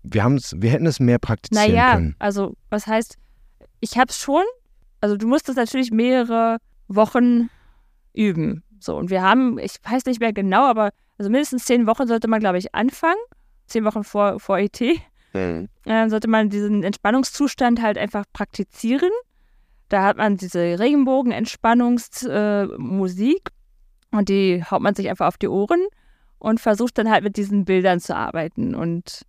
[0.05, 2.15] wir, haben's, wir hätten es mehr praktizieren naja, können.
[2.19, 3.17] also was heißt,
[3.79, 4.43] ich hab's schon,
[5.01, 7.49] also du musst es natürlich mehrere Wochen
[8.13, 8.63] üben.
[8.79, 12.27] So, und wir haben, ich weiß nicht mehr genau, aber also mindestens zehn Wochen sollte
[12.27, 13.19] man, glaube ich, anfangen.
[13.67, 14.79] Zehn Wochen vor, vor ET.
[15.33, 15.69] Mhm.
[15.85, 19.09] äh, sollte man diesen Entspannungszustand halt einfach praktizieren.
[19.89, 25.85] Da hat man diese Regenbogen-Entspannungsmusik äh, und die haut man sich einfach auf die Ohren
[26.39, 28.73] und versucht dann halt mit diesen Bildern zu arbeiten.
[28.75, 29.25] Und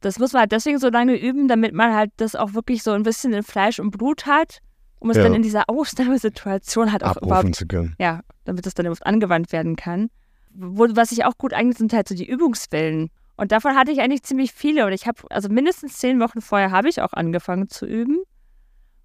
[0.00, 2.92] das muss man halt deswegen so lange üben, damit man halt das auch wirklich so
[2.92, 4.58] ein bisschen in Fleisch und Blut hat,
[4.98, 5.24] um es Ja.
[5.24, 7.94] dann in dieser Ausnahmesituation halt auch Abrufen überhaupt zu können.
[7.98, 10.10] ja, damit das dann überhaupt angewandt werden kann.
[10.52, 13.10] Wo, was sich auch gut eignet, sind halt so die Übungswellen.
[13.36, 14.84] Und davon hatte ich eigentlich ziemlich viele.
[14.86, 18.18] Und ich habe, also mindestens zehn Wochen vorher habe ich auch angefangen zu üben.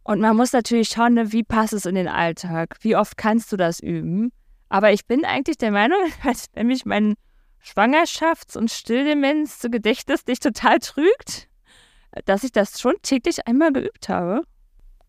[0.04, 2.78] Und man muss natürlich schauen, ne, wie passt es in den Alltag?
[2.82, 4.32] Wie oft kannst du das üben?
[4.70, 7.14] Aber ich bin eigentlich der Meinung, dass wenn mich mein
[7.66, 11.48] Schwangerschafts- und Stilldemenz-Gedächtnis nicht total trügt,
[12.26, 14.44] dass ich das schon täglich einmal geübt habe.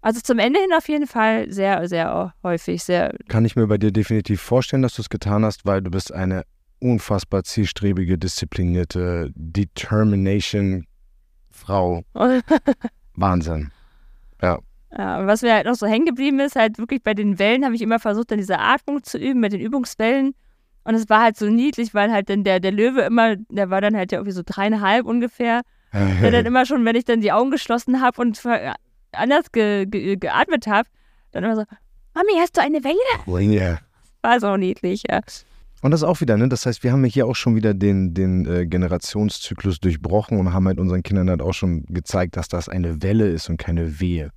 [0.01, 3.77] Also zum Ende hin auf jeden Fall sehr, sehr häufig, sehr Kann ich mir bei
[3.77, 6.45] dir definitiv vorstellen, dass du es getan hast, weil du bist eine
[6.79, 10.87] unfassbar zielstrebige, disziplinierte Determination
[11.51, 12.03] Frau.
[13.15, 13.73] Wahnsinn.
[14.97, 17.65] Ja, und was mir halt noch so hängen geblieben ist, halt wirklich bei den Wellen
[17.65, 20.35] habe ich immer versucht, dann diese Atmung zu üben mit den Übungswellen.
[20.87, 23.81] Und es war halt so niedlich, weil halt dann der, der Löwe immer, der war
[23.81, 27.33] dann halt ja irgendwie so dreieinhalb ungefähr, der dann immer schon, wenn ich dann die
[27.33, 28.41] Augen geschlossen habe und
[29.11, 30.89] anders ge, ge, geatmet habe,
[31.33, 31.65] dann immer so,
[32.15, 33.53] Mami, hast du eine Welle?
[33.53, 33.79] ja.
[34.23, 35.21] War so niedlich, ja.
[35.83, 36.49] Und das auch wieder, ne?
[36.49, 40.53] Das heißt, wir haben ja hier auch schon wieder den, den äh, Generationszyklus durchbrochen und
[40.53, 43.99] haben halt unseren Kindern halt auch schon gezeigt, dass das eine Welle ist und keine
[44.01, 44.31] Wehe.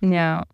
[0.00, 0.44] Ja,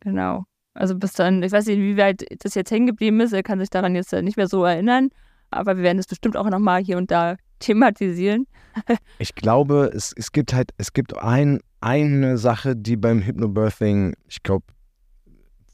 [0.00, 0.46] genau.
[0.78, 3.58] Also bis dann, ich weiß nicht, wie weit das jetzt hängen geblieben ist, er kann
[3.58, 5.08] sich daran jetzt nicht mehr so erinnern,
[5.50, 8.46] aber wir werden es bestimmt auch nochmal hier und da thematisieren.
[9.18, 14.44] Ich glaube, es, es gibt halt, es gibt ein, eine Sache, die beim Hypnobirthing, ich
[14.44, 14.66] glaube,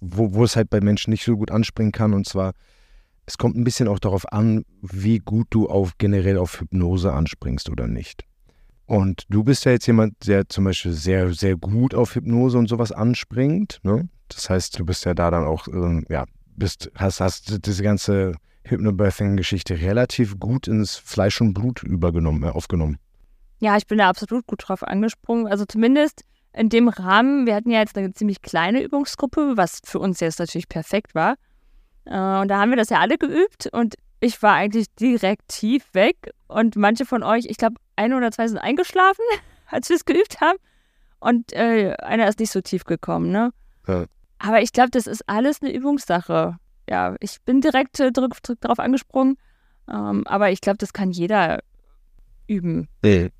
[0.01, 2.55] wo, wo es halt bei Menschen nicht so gut anspringen kann, und zwar,
[3.27, 7.69] es kommt ein bisschen auch darauf an, wie gut du auf generell auf Hypnose anspringst
[7.69, 8.25] oder nicht.
[8.87, 12.68] Und du bist ja jetzt jemand, der zum Beispiel sehr, sehr gut auf Hypnose und
[12.68, 13.81] sowas anspringt.
[13.83, 14.09] Ne?
[14.29, 16.25] Das heißt, du bist ja da dann auch, ähm, ja,
[16.57, 22.99] bist, hast, hast diese ganze Hypnobirthing-Geschichte relativ gut ins Fleisch und Blut übergenommen, äh, aufgenommen.
[23.61, 25.47] Ja, ich bin da absolut gut drauf angesprungen.
[25.47, 29.99] Also zumindest in dem Rahmen, wir hatten ja jetzt eine ziemlich kleine Übungsgruppe, was für
[29.99, 31.37] uns jetzt natürlich perfekt war.
[32.05, 33.94] Äh, und da haben wir das ja alle geübt und
[34.25, 36.33] ich war eigentlich direkt tief weg.
[36.49, 39.25] Und manche von euch, ich glaube, ein oder zwei sind eingeschlafen,
[39.67, 40.59] als wir es geübt haben.
[41.21, 43.53] Und äh, einer ist nicht so tief gekommen, ne?
[43.87, 44.07] Ja.
[44.39, 46.57] Aber ich glaube, das ist alles eine Übungssache.
[46.89, 49.37] Ja, ich bin direkt äh, drauf, drauf angesprungen.
[49.91, 51.61] Ähm, aber ich glaube, das kann jeder
[52.47, 52.89] üben.
[53.03, 53.31] Mhm.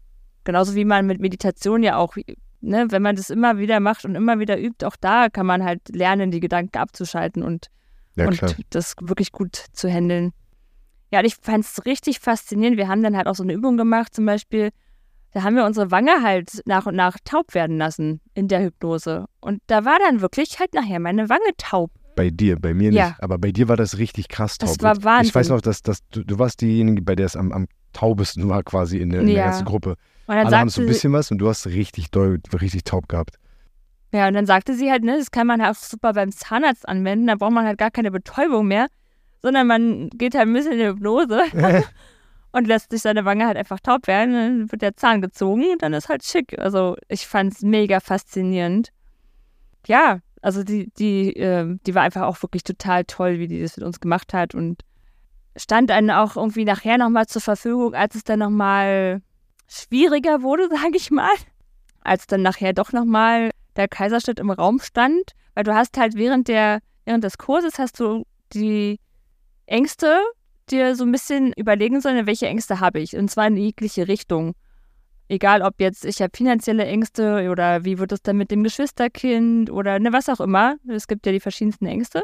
[0.44, 2.16] Genauso wie man mit Meditation ja auch,
[2.61, 5.64] ne, wenn man das immer wieder macht und immer wieder übt, auch da kann man
[5.64, 7.68] halt lernen, die Gedanken abzuschalten und,
[8.16, 10.33] ja, und das wirklich gut zu handeln.
[11.14, 12.77] Ja, und ich fand es richtig faszinierend.
[12.77, 14.70] Wir haben dann halt auch so eine Übung gemacht, zum Beispiel,
[15.31, 19.27] da haben wir unsere Wange halt nach und nach taub werden lassen in der Hypnose.
[19.38, 21.92] Und da war dann wirklich halt nachher meine Wange taub.
[22.16, 23.11] Bei dir, bei mir ja.
[23.11, 23.22] nicht.
[23.22, 24.70] Aber bei dir war das richtig krass taub.
[24.70, 25.29] Das war Wahnsinn.
[25.29, 28.48] Ich weiß noch, dass, dass du, du warst diejenige, bei der es am, am taubesten
[28.48, 29.94] war quasi in der, in der ganzen Gruppe.
[30.27, 33.37] Alle haben so ein bisschen was und du hast richtig doll, richtig taub gehabt.
[34.12, 36.88] Ja, und dann sagte sie halt, ne, das kann man halt auch super beim Zahnarzt
[36.88, 38.88] anwenden, da braucht man halt gar keine Betäubung mehr,
[39.44, 41.42] sondern man geht halt ein bisschen in die Hypnose
[42.52, 45.83] und lässt sich seine Wange halt einfach taub werden, dann wird der Zahn gezogen und
[45.83, 46.59] dann ist halt schick.
[46.59, 48.88] Also ich fand es mega faszinierend.
[49.87, 53.76] Ja, also die, die, äh, die war einfach auch wirklich total toll, wie die das
[53.76, 54.83] mit uns gemacht hat und
[55.57, 59.20] stand dann auch irgendwie nachher nochmal zur Verfügung, als es dann nochmal
[59.68, 61.35] schwieriger wurde, sage ich mal,
[62.00, 66.48] als dann nachher doch nochmal der Kaiserschnitt im Raum stand, weil du hast halt während
[66.48, 68.98] der während des Kurses hast du die
[69.66, 70.18] Ängste
[70.70, 74.55] dir so ein bisschen überlegen sollen, welche Ängste habe ich und zwar in jegliche Richtung.
[75.29, 79.70] Egal, ob jetzt ich habe finanzielle Ängste oder wie wird es dann mit dem Geschwisterkind
[79.70, 80.77] oder ne, was auch immer.
[80.88, 82.22] Es gibt ja die verschiedensten Ängste.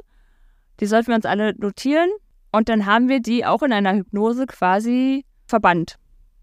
[0.81, 2.11] Die sollten wir uns alle notieren
[2.53, 5.97] und dann haben wir die auch in einer Hypnose quasi verbannt.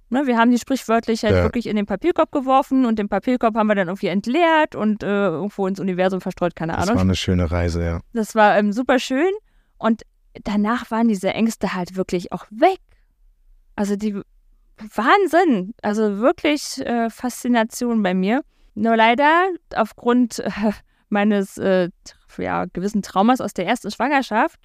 [0.10, 1.44] Ne, wir haben die sprichwörtlich halt ja.
[1.44, 5.28] wirklich in den Papierkorb geworfen und den Papierkorb haben wir dann irgendwie entleert und äh,
[5.28, 6.88] irgendwo ins Universum verstreut, keine Ahnung.
[6.88, 8.00] Das war eine schöne Reise, ja.
[8.14, 9.32] Das war ähm, super schön
[9.78, 10.04] und
[10.44, 12.80] danach waren diese Ängste halt wirklich auch weg.
[13.76, 14.20] Also die
[14.78, 18.44] Wahnsinn, also wirklich äh, Faszination bei mir.
[18.76, 20.52] Nur leider aufgrund äh,
[21.10, 21.90] meines äh,
[22.38, 24.60] ja, gewissen Traumas aus der ersten Schwangerschaft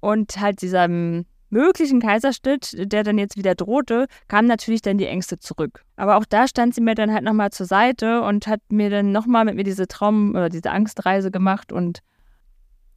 [0.00, 5.38] und halt diesem möglichen Kaiserschnitt, der dann jetzt wieder drohte, kamen natürlich dann die Ängste
[5.38, 5.84] zurück.
[5.96, 9.12] Aber auch da stand sie mir dann halt nochmal zur Seite und hat mir dann
[9.12, 12.00] nochmal mit mir diese Traum- oder diese Angstreise gemacht und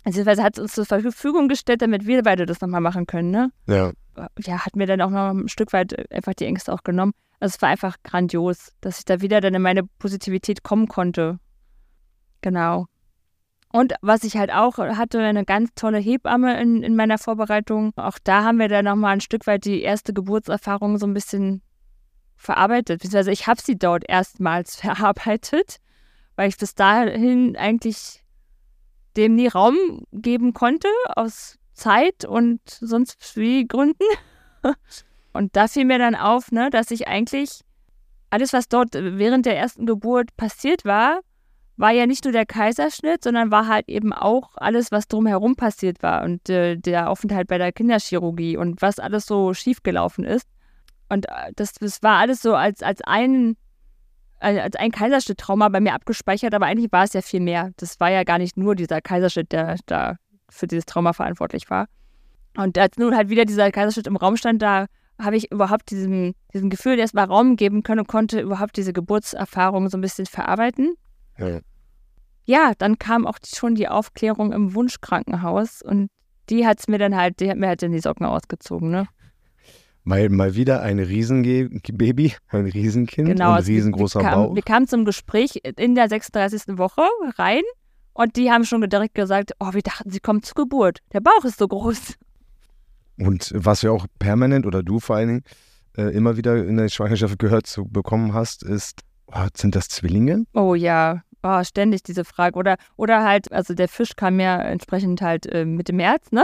[0.05, 3.51] beziehungsweise hat uns zur Verfügung gestellt, damit wir beide das nochmal machen können, ne?
[3.67, 3.91] Ja.
[4.39, 7.13] Ja, hat mir dann auch noch ein Stück weit einfach die Ängste auch genommen.
[7.39, 11.37] Also es war einfach grandios, dass ich da wieder dann in meine Positivität kommen konnte.
[12.41, 12.85] Genau.
[13.73, 17.91] Und was ich halt auch hatte, eine ganz tolle Hebamme in, in meiner Vorbereitung.
[17.97, 21.61] Auch da haben wir dann nochmal ein Stück weit die erste Geburtserfahrung so ein bisschen
[22.37, 23.01] verarbeitet.
[23.01, 25.77] Beziehungsweise ich habe sie dort erstmals verarbeitet,
[26.37, 28.23] weil ich bis dahin eigentlich
[29.17, 34.03] dem nie Raum geben konnte, aus Zeit und sonst wie Gründen.
[35.33, 37.59] Und da fiel mir dann auf, ne, dass ich eigentlich
[38.29, 41.19] alles, was dort während der ersten Geburt passiert war,
[41.77, 46.01] war ja nicht nur der Kaiserschnitt, sondern war halt eben auch alles, was drumherum passiert
[46.01, 50.47] war und äh, der Aufenthalt bei der Kinderchirurgie und was alles so schiefgelaufen ist.
[51.09, 53.57] Und äh, das, das war alles so als, als ein
[54.45, 57.71] als ein Kaiserschnitt-Trauma bei mir abgespeichert, aber eigentlich war es ja viel mehr.
[57.77, 60.17] Das war ja gar nicht nur dieser Kaiserschnitt, der da
[60.49, 61.87] für dieses Trauma verantwortlich war.
[62.55, 64.85] Und als nun halt wieder dieser Kaiserschnitt im Raum stand, da
[65.19, 69.89] habe ich überhaupt diesem, diesem Gefühl erstmal Raum geben können und konnte überhaupt diese Geburtserfahrung
[69.89, 70.95] so ein bisschen verarbeiten.
[71.37, 71.59] Ja.
[72.45, 76.09] ja, dann kam auch schon die Aufklärung im Wunschkrankenhaus und
[76.49, 79.07] die hat es mir dann halt, die hat mir halt in die Socken ausgezogen, ne?
[80.07, 84.55] Mal, mal wieder ein Riesenbaby, ein Riesenkind genau, und ein riesengroßer wir, wir Bauch.
[84.55, 86.77] Wir kamen zum Gespräch in der 36.
[86.77, 87.01] Woche
[87.39, 87.63] rein
[88.13, 90.99] und die haben schon direkt gesagt, oh, wir dachten, sie kommen zur Geburt.
[91.11, 92.13] Der Bauch ist so groß.
[93.17, 95.43] Und was wir auch permanent oder du vor allen Dingen
[95.97, 100.45] äh, immer wieder in der Schwangerschaft gehört zu bekommen hast, ist, oh, sind das Zwillinge?
[100.53, 102.59] Oh ja, oh, ständig diese Frage.
[102.59, 106.43] Oder, oder halt, also der Fisch kam ja entsprechend halt äh, Mitte März, ne?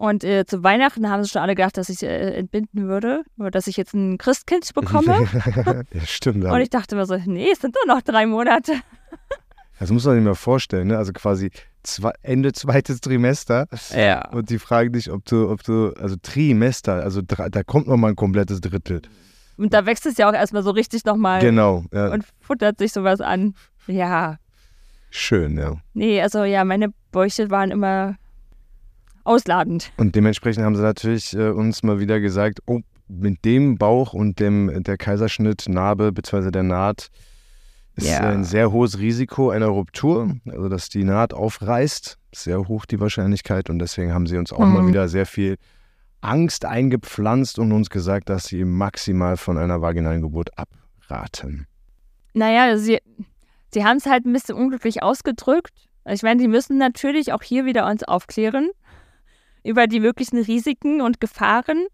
[0.00, 3.50] Und äh, zu Weihnachten haben sie schon alle gedacht, dass ich äh, entbinden würde oder
[3.50, 5.28] dass ich jetzt ein Christkind bekomme.
[5.92, 6.42] ja, stimmt.
[6.42, 8.72] Und ich dachte mir so, nee, es sind nur noch drei Monate.
[9.78, 10.96] Das muss man sich mal vorstellen, ne?
[10.96, 11.50] Also quasi
[11.82, 13.66] zwei, Ende zweites Trimester.
[13.94, 14.26] Ja.
[14.30, 17.98] Und die fragen dich, ob du, ob du, also Trimester, also drei, da kommt noch
[17.98, 19.02] mal ein komplettes Drittel.
[19.58, 22.08] Und da wächst es ja auch erstmal so richtig nochmal Genau, ja.
[22.08, 23.54] und futtert sich sowas an.
[23.86, 24.38] Ja.
[25.10, 25.76] Schön, ja.
[25.92, 28.16] Nee, also ja, meine Bäuche waren immer
[29.24, 29.92] ausladend.
[29.96, 34.38] Und dementsprechend haben sie natürlich äh, uns mal wieder gesagt, oh, mit dem Bauch und
[34.38, 36.50] dem der Kaiserschnittnarbe bzw.
[36.50, 37.08] der Naht
[37.96, 38.20] ist Ja.
[38.20, 42.16] ein sehr hohes Risiko einer Ruptur, also dass die Naht aufreißt.
[42.32, 44.88] Sehr hoch die Wahrscheinlichkeit und deswegen haben sie uns auch mal Mhm.
[44.88, 45.56] wieder sehr viel
[46.20, 51.66] Angst eingepflanzt und uns gesagt, dass sie maximal von einer vaginalen Geburt abraten.
[52.34, 52.98] Naja, sie,
[53.74, 55.72] sie haben es halt ein bisschen unglücklich ausgedrückt.
[56.06, 58.70] Ich meine, die müssen natürlich auch hier wieder uns aufklären
[59.64, 61.86] über die möglichen Risiken und Gefahren.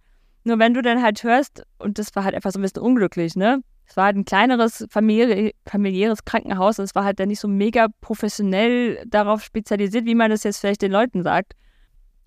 [0.45, 3.35] Nur wenn du dann halt hörst, und das war halt einfach so ein bisschen unglücklich,
[3.35, 3.63] ne?
[3.89, 7.49] Es war halt ein kleineres famili familiäres Krankenhaus und es war halt dann nicht so
[7.49, 11.53] mega professionell darauf spezialisiert, wie man das jetzt vielleicht den Leuten sagt.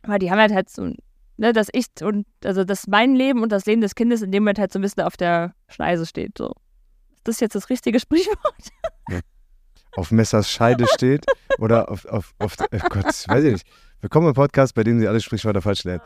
[0.04, 0.94] Aber die haben halt halt so,
[1.38, 4.44] ne, dass ich und, also dass mein Leben und das Leben des Kindes in dem
[4.44, 6.38] Moment halt so ein bisschen auf der Schneise steht.
[6.38, 6.54] So.
[7.16, 8.70] Ist das jetzt das richtige Sprichwort?
[9.94, 11.26] Auf Messers Scheide steht
[11.58, 13.68] oder auf, auf, auf oh Gott, weiß ich nicht.
[14.02, 16.02] Willkommen im Podcast, bei dem sie alle Sprichwörter falsch lernen.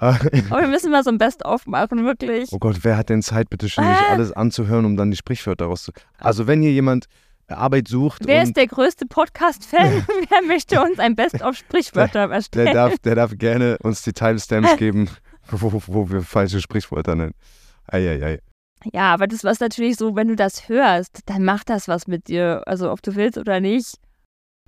[0.00, 0.18] Aber
[0.60, 2.48] wir müssen mal so ein Best-of machen, wirklich.
[2.52, 4.12] Oh Gott, wer hat denn Zeit, bitte schön, sich Ah.
[4.12, 5.92] alles anzuhören, um dann die Sprichwörter rauszu...
[6.18, 7.06] Also wenn hier jemand
[7.48, 10.04] Arbeit sucht Wer ist der größte Podcast-Fan?
[10.28, 12.74] Wer möchte uns ein Best-of-Sprichwörter der erstellen?
[12.74, 15.08] darf, der darf gerne uns die Timestamps geben,
[15.50, 17.34] wo, wo wir falsche Sprichwörter nennen.
[17.86, 18.40] Eieiei.
[18.92, 22.28] Ja, aber das war natürlich so, wenn du das hörst, dann macht das was mit
[22.28, 22.62] dir.
[22.66, 23.94] Also ob du willst oder nicht.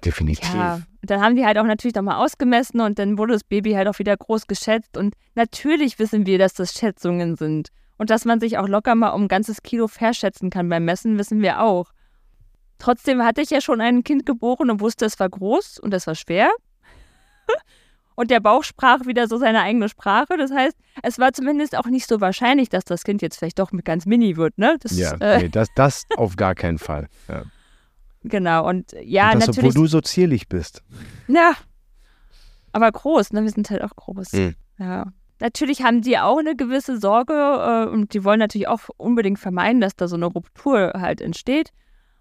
[0.04, 0.52] Definitiv.
[0.54, 3.72] Ja, und dann haben die halt auch natürlich nochmal ausgemessen und dann wurde das Baby
[3.72, 4.96] halt auch wieder groß geschätzt.
[4.96, 7.68] Und natürlich wissen wir, dass das Schätzungen sind.
[7.96, 11.18] Und dass man sich auch locker mal um ein ganzes Kilo verschätzen kann beim Messen,
[11.18, 11.90] wissen wir auch.
[12.78, 16.06] Trotzdem hatte ich ja schon ein Kind geboren und wusste, es war groß und es
[16.06, 16.50] war schwer.
[18.16, 20.36] Und der Bauch sprach wieder so seine eigene Sprache.
[20.36, 23.72] Das heißt, es war zumindest auch nicht so wahrscheinlich, dass das Kind jetzt vielleicht doch
[23.72, 24.76] mit ganz mini wird, ne?
[24.78, 27.08] Das, Ja, äh, nee, das, das auf gar keinen Fall.
[27.28, 27.44] Ja.
[28.22, 28.68] Genau.
[28.68, 29.70] Und ja, und das, natürlich.
[29.70, 30.82] obwohl du so zierlich bist.
[31.28, 31.52] Ja.
[32.72, 33.42] Aber groß, ne?
[33.42, 34.32] Wir sind halt auch groß.
[34.32, 34.54] Mhm.
[34.78, 35.12] Ja.
[35.40, 39.80] Natürlich haben die auch eine gewisse Sorge äh, und die wollen natürlich auch unbedingt vermeiden,
[39.80, 41.72] dass da so eine Ruptur halt entsteht.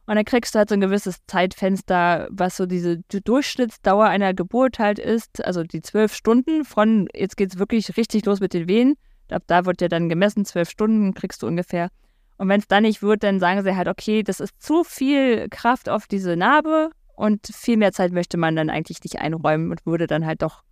[0.06, 4.34] Und dann kriegst du halt so ein gewisses Zeitfenster, was so diese die Durchschnittsdauer einer
[4.34, 5.46] Geburt halt ist.
[5.46, 8.96] Also die zwölf Stunden von, jetzt geht's wirklich richtig los mit den Wehen.
[9.30, 11.90] Ab da wird ja dann gemessen, zwölf Stunden kriegst du ungefähr.
[12.40, 15.50] Und wenn es dann nicht wird, dann sagen sie halt, okay, das ist zu viel
[15.50, 19.86] Kraft auf diese Narbe und viel mehr Zeit möchte man dann eigentlich nicht einräumen und
[19.86, 20.64] würde dann halt doch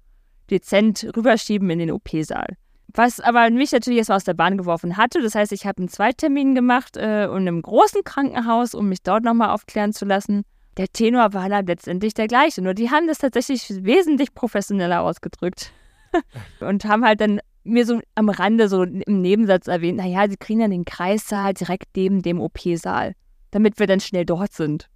[0.49, 2.55] dezent rüberschieben in den OP-Saal.
[2.93, 5.21] Was aber mich natürlich erstmal aus der Bahn geworfen hatte.
[5.21, 9.25] Das heißt, ich habe einen Zweitermin gemacht äh, in einem großen Krankenhaus, um mich dort
[9.25, 10.43] nochmal aufklären zu lassen.
[10.77, 15.73] Der Tenor war dann letztendlich der gleiche, nur die haben das tatsächlich wesentlich professioneller ausgedrückt.
[16.61, 20.59] und haben halt dann mir so am Rande so im Nebensatz erwähnt, naja, sie kriegen
[20.61, 23.13] dann den Kreissaal direkt neben dem OP-Saal,
[23.51, 24.89] damit wir dann schnell dort sind.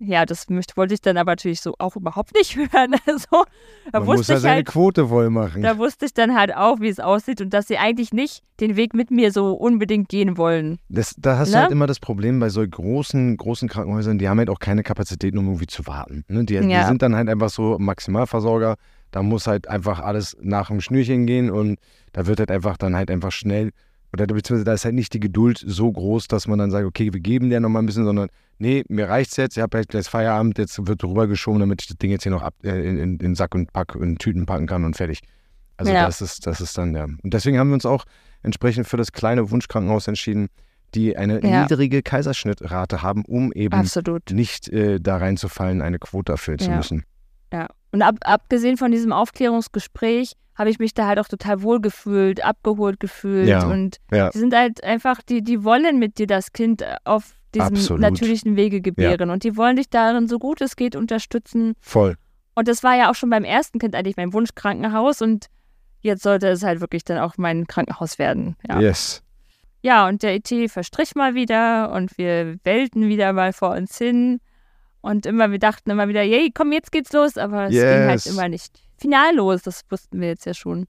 [0.00, 2.94] Ja, das möchte, wollte ich dann aber natürlich so auch überhaupt nicht hören.
[3.04, 3.26] Also,
[3.90, 5.62] da Man muss wusste ja ich seine halt, Quote voll machen.
[5.62, 8.76] da wusste ich dann halt auch, wie es aussieht und dass sie eigentlich nicht den
[8.76, 10.78] Weg mit mir so unbedingt gehen wollen.
[10.88, 11.54] Das, da hast Ne?
[11.56, 14.84] du halt immer das Problem bei so großen, großen Krankenhäusern, die haben halt auch keine
[14.84, 16.24] Kapazitäten, um irgendwie zu warten.
[16.28, 16.44] Ne?
[16.44, 16.86] Die, die Ja.
[16.86, 18.76] sind dann halt einfach so Maximalversorger.
[19.10, 21.78] Da muss halt einfach alles nach dem Schnürchen gehen und
[22.12, 23.70] da wird halt einfach dann halt einfach schnell,
[24.12, 27.12] oder beziehungsweise da ist halt nicht die Geduld so groß, dass man dann sagt, okay,
[27.12, 30.06] wir geben dir nochmal ein bisschen, sondern nee, mir reicht's jetzt, ich habe halt gleich
[30.06, 33.16] Feierabend, jetzt wird rübergeschoben, damit ich das Ding jetzt hier noch ab, äh, in, in,
[33.18, 35.20] in Sack und Pack und Tüten packen kann und fertig.
[35.76, 36.06] Also Ja.
[36.06, 37.04] das ist, das ist dann, ja.
[37.04, 38.04] Und deswegen haben wir uns auch
[38.42, 40.48] entsprechend für das kleine Wunschkrankenhaus entschieden,
[40.94, 41.62] die eine Ja.
[41.62, 44.30] niedrige Kaiserschnittrate haben, um eben Absolut.
[44.32, 47.04] nicht äh, da reinzufallen, eine Quote erfüllen zu müssen.
[47.52, 47.68] Ja.
[47.92, 52.44] Und ab, abgesehen von diesem Aufklärungsgespräch habe ich mich da halt auch total wohl gefühlt,
[52.44, 53.48] abgeholt gefühlt.
[53.48, 53.66] Ja.
[53.66, 54.30] Und Ja.
[54.30, 58.02] die sind halt einfach, die, die wollen mit dir das Kind auf diesem Absolut.
[58.02, 59.30] natürlichen Wege gebären.
[59.30, 61.74] Und die wollen dich darin so gut es geht unterstützen.
[61.80, 62.16] Voll.
[62.54, 65.22] Und das war ja auch schon beim ersten Kind eigentlich mein Wunschkrankenhaus.
[65.22, 65.46] Und
[66.00, 68.56] jetzt sollte es halt wirklich dann auch mein Krankenhaus werden.
[68.68, 68.80] Ja.
[68.80, 69.22] Yes.
[69.80, 74.40] Ja, und der ET verstrich mal wieder und wir wellten wieder mal vor uns hin.
[75.00, 77.36] Und immer, wir dachten immer wieder, yay, komm, jetzt geht's los.
[77.38, 78.26] Aber es ging halt Yes.
[78.26, 79.62] immer nicht final los.
[79.62, 80.86] Das wussten wir jetzt ja schon.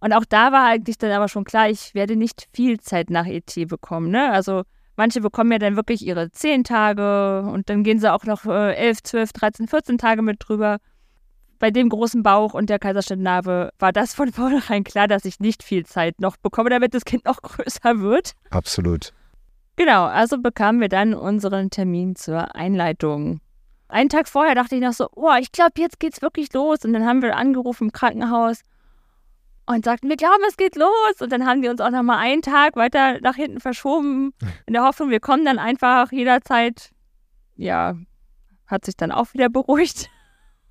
[0.00, 3.26] Und auch da war eigentlich dann aber schon klar, ich werde nicht viel Zeit nach
[3.26, 4.10] ET bekommen.
[4.10, 4.32] Ne?
[4.32, 4.62] Also
[4.96, 8.74] manche bekommen ja dann wirklich ihre zehn Tage und dann gehen sie auch noch äh,
[8.74, 10.78] 11, 12, 13, 14 Tage mit drüber.
[11.60, 15.62] Bei dem großen Bauch und der Kaiserschnittnarbe war das von vornherein klar, dass ich nicht
[15.62, 18.32] viel Zeit noch bekomme, damit das Kind noch größer wird.
[18.50, 19.12] Absolut.
[19.76, 23.40] Genau, also bekamen wir dann unseren Termin zur Einleitung.
[23.88, 26.84] einen Tag vorher dachte ich noch so, oh, ich glaube, jetzt geht's wirklich los.
[26.84, 28.62] Und dann haben wir angerufen im Krankenhaus
[29.66, 31.20] und sagten, wir glauben, es geht los.
[31.20, 34.34] Und dann haben wir uns auch noch mal einen Tag weiter nach hinten verschoben,
[34.66, 36.90] in der Hoffnung, wir kommen dann einfach jederzeit.
[37.56, 37.96] Ja,
[38.66, 40.10] hat sich dann auch wieder beruhigt.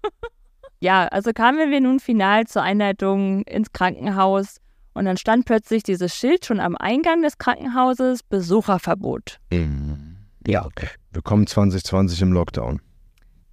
[0.79, 4.60] ja, also kamen wir nun final zur Einleitung ins Krankenhaus
[4.93, 9.39] und dann stand plötzlich dieses Schild schon am Eingang des Krankenhauses, Besucherverbot.
[9.51, 10.17] Mhm.
[10.45, 10.87] Ja, okay.
[11.11, 12.81] Willkommen 2020 im Lockdown.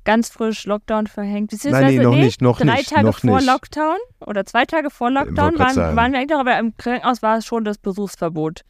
[0.05, 1.53] Ganz frisch Lockdown verhängt.
[1.65, 2.91] Nein, nee, noch nee, nicht, noch drei nicht.
[2.91, 3.47] Tage noch vor nicht.
[3.47, 7.43] Lockdown oder zwei Tage vor Lockdown waren, waren wir eigentlich noch, aber im Krankenhaus war
[7.43, 8.63] schon das Besuchsverbot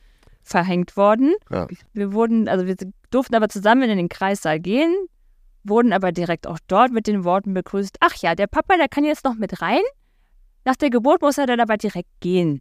[0.42, 1.35] verhängt worden.
[1.50, 1.68] Ja.
[1.92, 2.74] Wir wurden, also wir
[3.11, 4.92] durften aber zusammen in den Kreissaal gehen,
[5.62, 9.04] wurden aber direkt auch dort mit den Worten begrüßt, ach ja, der Papa, der kann
[9.04, 9.83] jetzt noch mit rein.
[10.68, 12.61] Nach der Geburt muss er dann aber direkt gehen.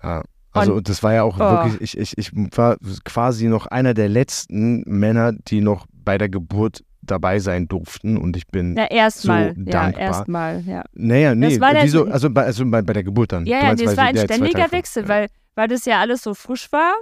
[0.00, 0.22] Ja.
[0.52, 1.40] Also Und- das war ja auch Oh.
[1.40, 6.28] wirklich, ich, ich, ich war quasi noch einer der letzten Männer, die noch bei der
[6.28, 9.56] Geburt dabei sein durften und ich bin, Ja, erstmal.
[9.56, 10.00] So ja, dankbar.
[10.02, 10.84] erstmal, ja.
[10.92, 13.44] naja, nee, Das war wieso, also bei, also bei, bei der Geburt dann.
[13.44, 15.08] Ja, ja, meinst, das war ein ja, ständiger Wechsel, ja.
[15.08, 16.92] weil, weil das ja alles so frisch war,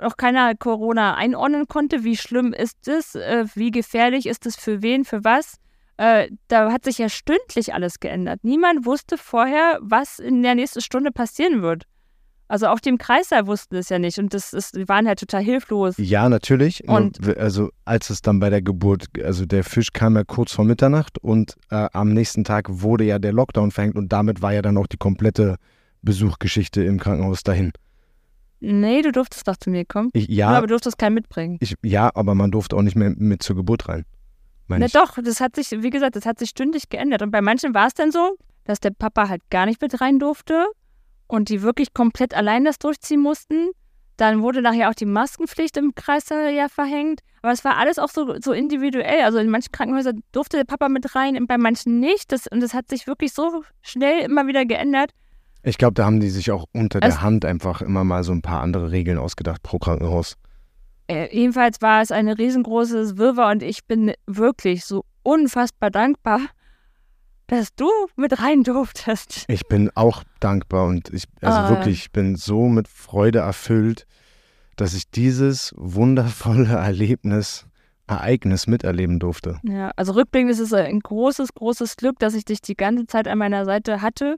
[0.00, 4.82] auch keiner Corona einordnen konnte, wie schlimm ist es, äh, wie gefährlich ist es für
[4.82, 5.58] wen, für was.
[6.00, 8.40] Äh, da hat sich ja stündlich alles geändert.
[8.42, 11.84] Niemand wusste vorher, was in der nächsten Stunde passieren wird.
[12.48, 15.20] Also auch die im Kreissaal wussten es ja nicht und das ist, die waren halt
[15.20, 15.94] total hilflos.
[15.98, 16.88] Ja, natürlich.
[16.88, 20.64] Und- also als es dann bei der Geburt, also der Fisch kam ja kurz vor
[20.64, 24.62] Mitternacht und äh, am nächsten Tag wurde ja der Lockdown verhängt und damit war ja
[24.62, 25.56] dann auch die komplette
[26.02, 27.72] Besuchgeschichte im Krankenhaus dahin.
[28.60, 30.10] Nee, du durftest doch zu mir kommen.
[30.12, 30.50] Ich, Ja.
[30.52, 31.58] ja, Aber du durftest keinen mitbringen.
[31.60, 34.04] ich, ja, aber man durfte auch nicht mehr mit zur Geburt rein.
[34.78, 34.92] Na ich.
[34.92, 37.22] doch, das hat sich, wie gesagt, das hat sich stündig geändert.
[37.22, 40.18] Und bei manchen war es dann so, dass der Papa halt gar nicht mit rein
[40.18, 40.66] durfte
[41.26, 43.70] und die wirklich komplett allein das durchziehen mussten.
[44.16, 47.20] Dann wurde nachher auch die Maskenpflicht im Kreissaal ja verhängt.
[47.42, 49.22] Aber es war alles auch so, so individuell.
[49.22, 52.30] Also in manchen Krankenhäusern durfte der Papa mit rein, und bei manchen nicht.
[52.30, 55.12] Das, und das hat sich wirklich so schnell immer wieder geändert.
[55.62, 58.32] Ich glaube, da haben die sich auch unter Es- der Hand einfach immer mal so
[58.32, 60.36] ein paar andere Regeln ausgedacht pro Krankenhaus.
[61.10, 66.38] Äh, jedenfalls war es ein riesengroßes Wirrwarr und ich bin wirklich so unfassbar dankbar,
[67.48, 69.44] dass du mit rein durftest.
[69.48, 71.68] Ich bin auch dankbar und ich, also Ah.
[71.68, 74.06] wirklich, ich bin so mit Freude erfüllt,
[74.76, 77.66] dass ich dieses wundervolle Erlebnis,
[78.06, 79.58] Ereignis miterleben durfte.
[79.64, 83.26] Ja, also rückblickend ist es ein großes, großes Glück, dass ich dich die ganze Zeit
[83.26, 84.36] an meiner Seite hatte.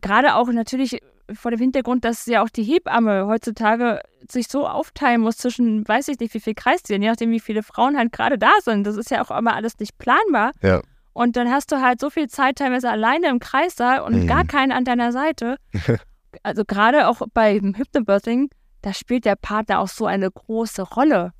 [0.00, 1.00] Gerade auch natürlich
[1.34, 6.08] vor dem Hintergrund, dass ja auch die Hebamme heutzutage sich so aufteilen muss zwischen, weiß
[6.08, 8.86] ich nicht, wie viel Kreiszielen, je nachdem, wie viele Frauen halt gerade da sind.
[8.86, 10.52] Das ist ja auch immer alles nicht planbar.
[10.62, 10.80] Ja.
[11.12, 14.26] Und dann hast du halt so viel Zeit teilweise alleine im Kreissaal und Mhm.
[14.26, 15.56] gar keinen an deiner Seite.
[16.42, 18.50] also gerade auch beim Hypnobirthing,
[18.82, 21.32] da spielt der Partner auch so eine große Rolle.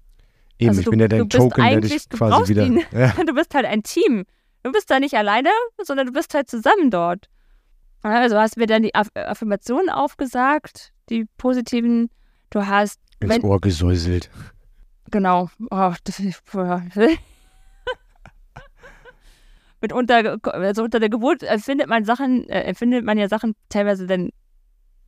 [0.59, 2.64] Eben, Also ich du- bin ja dein Token, der dich quasi brauchst wieder.
[2.64, 2.81] ihn.
[2.92, 4.25] Ja, Du bist halt ein Team.
[4.62, 5.51] Du bist da nicht alleine,
[5.83, 7.29] sondern du bist halt zusammen dort.
[8.02, 12.11] Also hast mir dann die Aff Affirmationen aufgesagt, die positiven.
[12.50, 14.30] Du hast, ins wenn- Ohr gesäuselt.
[15.11, 16.42] genau, oh, das ist,
[19.80, 24.06] mit unter, also unter der Geburt empfindet man Sachen, äh, empfindet man ja Sachen teilweise
[24.06, 24.30] dann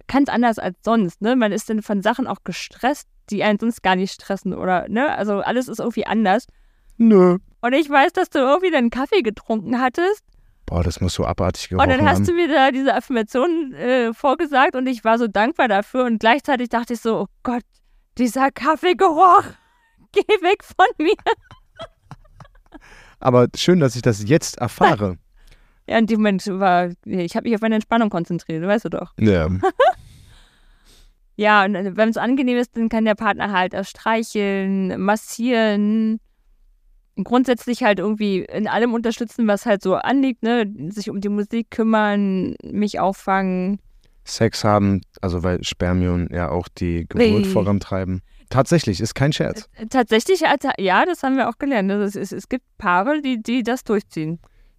[0.09, 1.23] ganz anders als sonst.
[1.23, 1.37] Ne?
[1.37, 5.15] Man ist dann von Sachen auch gestresst, die einen sonst gar nicht stressen oder, ne?
[5.17, 6.47] Also alles ist irgendwie anders.
[6.97, 7.39] Nö.
[7.61, 10.23] Und ich weiß, dass du irgendwie dann Kaffee getrunken hattest.
[10.69, 12.27] Boah, das muss so abartig Und gerochen dann hast haben.
[12.27, 16.69] du mir da diese Affirmation äh, vorgesagt und ich war so dankbar dafür und gleichzeitig
[16.69, 17.63] dachte ich so, oh Gott,
[18.19, 19.45] dieser Kaffeegeruch,
[20.13, 21.15] geh weg von mir.
[23.21, 25.17] Aber schön, dass ich das jetzt erfahre.
[25.89, 29.15] Ja, in dem Moment war, ich habe mich auf meine Entspannung konzentriert, weißt du doch.
[29.19, 29.49] ja.
[31.41, 36.19] Ja, und äh, wenn es angenehm ist, dann kann der Partner halt auch streicheln, massieren,
[37.25, 40.71] grundsätzlich halt irgendwie in allem unterstützen, was halt so anliegt, ne?
[40.91, 43.81] Sich um die Musik kümmern, mich auffangen.
[44.25, 47.45] Sex haben, also weil Spermien ja auch die Geburt Nee.
[47.45, 48.21] vorantreiben.
[48.51, 49.69] Tatsächlich, ist kein Scherz.
[49.91, 51.91] Tatsächlich, als, ja, das haben wir auch gelernt.
[51.91, 54.39] Also Es, es, es gibt Paare, die, die das durchziehen.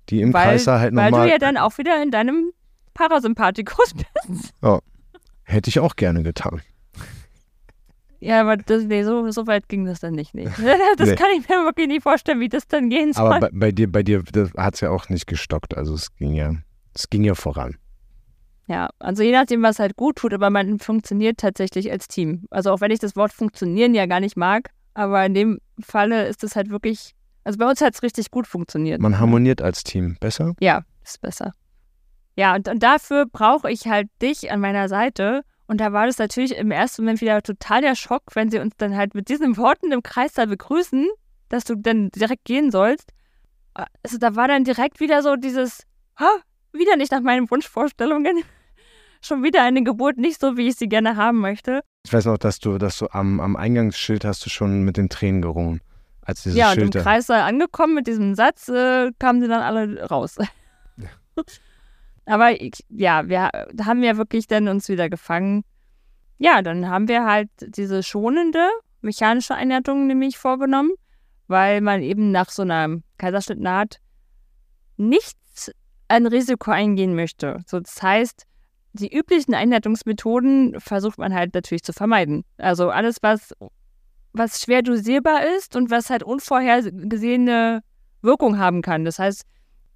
[0.10, 1.30] Die im weil, Kreiser halt Weil du nochmal.
[1.30, 2.52] ja dann auch wieder in deinem
[2.96, 3.94] Parasympathikus
[4.28, 4.54] bist.
[5.44, 6.62] Hätte ich auch gerne getan.
[8.22, 10.34] Ja, aber das, nee, so, so weit ging das dann nicht.
[10.34, 10.48] Nee.
[10.98, 11.16] Das Nee.
[11.16, 13.28] kann ich mir wirklich nicht vorstellen, wie das dann gehen soll.
[13.28, 14.24] Aber bei, bei dir, bei dir
[14.58, 15.78] hat es ja auch nicht gestockt.
[15.78, 16.54] Also es ging ja,
[16.94, 17.78] es ging ja voran.
[18.68, 22.46] Ja, also je nachdem, was halt gut tut, aber man funktioniert tatsächlich als Team.
[22.52, 26.28] Also auch wenn ich das Wort funktionieren ja gar nicht mag, aber in dem Falle
[26.28, 27.16] ist es halt wirklich,
[27.46, 29.02] also bei uns hat es richtig gut funktioniert.
[29.02, 30.18] Man harmoniert als Team.
[30.20, 30.54] Besser?
[30.60, 31.54] Ja, ist besser.
[32.36, 35.42] Ja, und, und dafür brauche ich halt dich an meiner Seite.
[35.70, 38.74] Und da war das natürlich im ersten Moment wieder total der Schock, wenn sie uns
[38.78, 41.08] dann halt mit diesen Worten im Kreissaal begrüßen,
[41.48, 43.12] dass du dann direkt gehen sollst.
[43.76, 45.84] also da war dann direkt wieder so dieses,
[46.20, 46.28] ha,
[46.74, 48.42] wieder nicht nach meinen Wunschvorstellungen.
[49.22, 51.82] Schon wieder eine Geburt nicht so, wie ich sie gerne haben möchte.
[52.04, 55.10] Ich weiß noch, dass du, dass du am, am Eingangsschild hast du schon mit den
[55.10, 55.82] Tränen gerungen.
[56.22, 59.62] Als dieses ja, Schild und im Kreissaal angekommen mit diesem Satz, äh, kamen sie dann
[59.62, 60.38] alle raus.
[62.30, 63.50] Aber ich, ja, wir
[63.84, 65.64] haben ja wirklich dann uns wieder gefangen.
[66.38, 68.70] Ja, dann haben wir halt diese schonende
[69.02, 70.92] mechanische Einleitung nämlich vorgenommen,
[71.48, 74.00] weil man eben nach so einer Kaiserschnittnaht
[74.96, 75.72] nichts
[76.08, 77.62] ein Risiko eingehen möchte.
[77.66, 78.46] So, das heißt,
[78.94, 82.46] die üblichen Einleitungsmethoden versucht man halt natürlich zu vermeiden.
[82.58, 83.56] Also alles, was,
[84.34, 87.82] was schwer dosierbar ist und was halt unvorhergesehene
[88.22, 89.04] Wirkung haben kann.
[89.04, 89.48] Das heißt,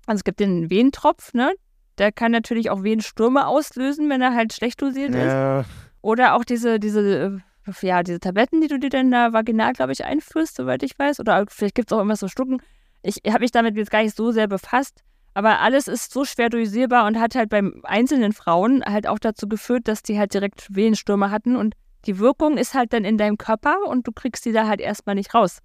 [0.07, 1.53] also es gibt den Wehentropf, ne?
[1.97, 5.61] Der kann natürlich auch Wehenstürme auslösen, wenn er halt schlecht dosiert Ja.
[5.61, 5.67] ist.
[6.01, 9.93] Oder auch diese, diese, äh, ja, diese Tabletten, die du dir dann da vaginal, glaube
[9.93, 11.19] ich, einführst, soweit ich weiß.
[11.19, 12.61] Oder vielleicht gibt es auch immer so Stucken.
[13.03, 15.03] Ich habe mich damit jetzt gar nicht so sehr befasst.
[15.33, 19.47] Aber alles ist so schwer dosierbar und hat halt bei einzelnen Frauen halt auch dazu
[19.47, 21.55] geführt, dass die halt direkt Wehenstürme hatten.
[21.55, 21.73] Und
[22.05, 25.15] die Wirkung ist halt dann in deinem Körper und du kriegst die da halt erstmal
[25.15, 25.59] nicht raus.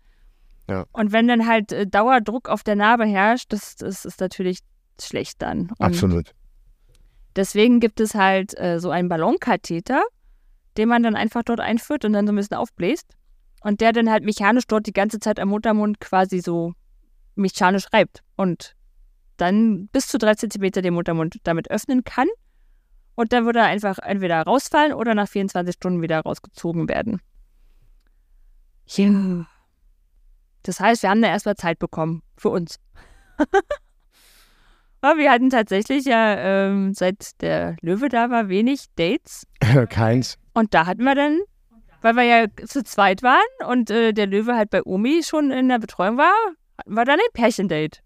[0.68, 0.84] Ja.
[0.92, 4.60] Und wenn dann halt äh, Dauerdruck auf der Narbe herrscht, das, das ist natürlich
[5.06, 5.70] schlecht dann.
[5.70, 6.34] Und Absolut.
[7.36, 10.02] Deswegen gibt es halt äh, so einen Ballonkatheter,
[10.76, 13.16] den man dann einfach dort einführt und dann so ein bisschen aufbläst.
[13.60, 16.74] Und der dann halt mechanisch dort die ganze Zeit am Muttermund quasi so
[17.34, 18.22] mechanisch reibt.
[18.36, 18.74] Und
[19.36, 22.28] dann bis zu drei Zentimeter den Muttermund damit öffnen kann.
[23.14, 27.20] Und dann würde er einfach entweder rausfallen oder nach 24 Stunden wieder rausgezogen werden.
[28.86, 29.46] Ja.
[30.62, 32.78] Das heißt, wir haben da erstmal Zeit bekommen für uns.
[35.00, 39.46] Aber wir hatten tatsächlich ja, ähm, seit der Löwe da war, wenig Dates.
[39.90, 40.38] Keins.
[40.54, 41.38] Und da hatten wir dann,
[42.02, 43.38] weil wir ja zu zweit waren
[43.68, 46.34] und äh, der Löwe halt bei Omi schon in der Betreuung war,
[46.78, 48.00] hatten wir dann ein Pärchendate.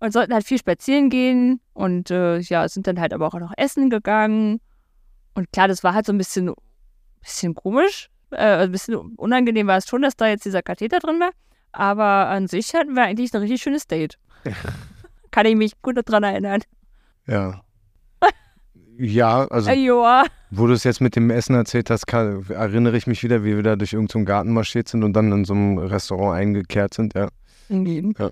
[0.00, 3.52] Und sollten halt viel spazieren gehen und äh, ja, sind dann halt aber auch noch
[3.56, 4.60] essen gegangen.
[5.34, 6.52] Und klar, das war halt so ein bisschen,
[7.22, 8.10] bisschen komisch.
[8.30, 11.30] Äh, ein bisschen unangenehm war es schon, dass da jetzt dieser Katheter drin war.
[11.72, 14.18] Aber an sich hatten wir eigentlich ein richtig schönes Date.
[15.34, 16.60] Kann ich mich gut daran erinnern.
[17.26, 17.60] Ja.
[18.96, 20.24] Ja, also ja.
[20.52, 23.56] wo du es jetzt mit dem Essen erzählt hast, kann, erinnere ich mich wieder, wie
[23.56, 27.12] wir da durch irgendeinen Garten marschiert sind und dann in so einem Restaurant eingekehrt sind,
[27.14, 27.26] ja.
[27.68, 28.14] Irgendwie.
[28.16, 28.30] Ja.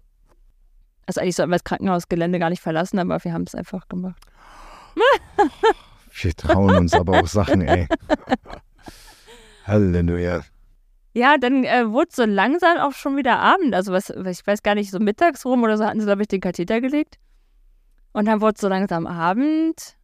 [1.05, 4.22] Also eigentlich sollten wir das Krankenhausgelände gar nicht verlassen, aber wir haben es einfach gemacht.
[6.14, 7.88] Wir trauen uns aber auch Sachen, ey.
[9.64, 10.42] Halleluja.
[11.14, 13.74] Ja, dann äh, wurde so langsam auch schon wieder Abend.
[13.74, 16.28] Also was, ich weiß gar nicht, so mittags rum oder so hatten sie, glaube ich,
[16.28, 17.16] den Katheter gelegt.
[18.12, 19.96] Und dann wurde es so langsam Abend.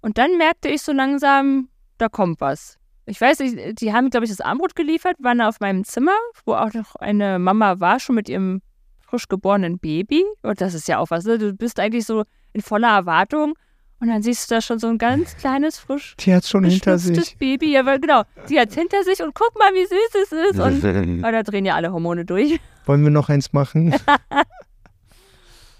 [0.00, 2.78] Und dann merkte ich so langsam, da kommt was.
[3.06, 6.54] Ich weiß nicht, die haben, glaube ich, das Armbrot geliefert, waren auf meinem Zimmer, wo
[6.54, 8.62] auch noch eine Mama war, schon mit ihrem
[9.00, 10.24] frisch geborenen Baby.
[10.42, 11.36] Und das ist ja auch was, ne?
[11.36, 13.54] Du bist eigentlich so in voller Erwartung.
[14.04, 16.98] Und dann siehst du da schon so ein ganz kleines, frisch Die hat's schon hinter
[16.98, 17.38] sich.
[17.38, 17.72] Baby.
[17.72, 20.60] Ja, weil genau, die hat hinter sich und guck mal, wie süß es ist.
[20.60, 22.60] Und aber da drehen ja alle Hormone durch.
[22.84, 23.94] Wollen wir noch eins machen?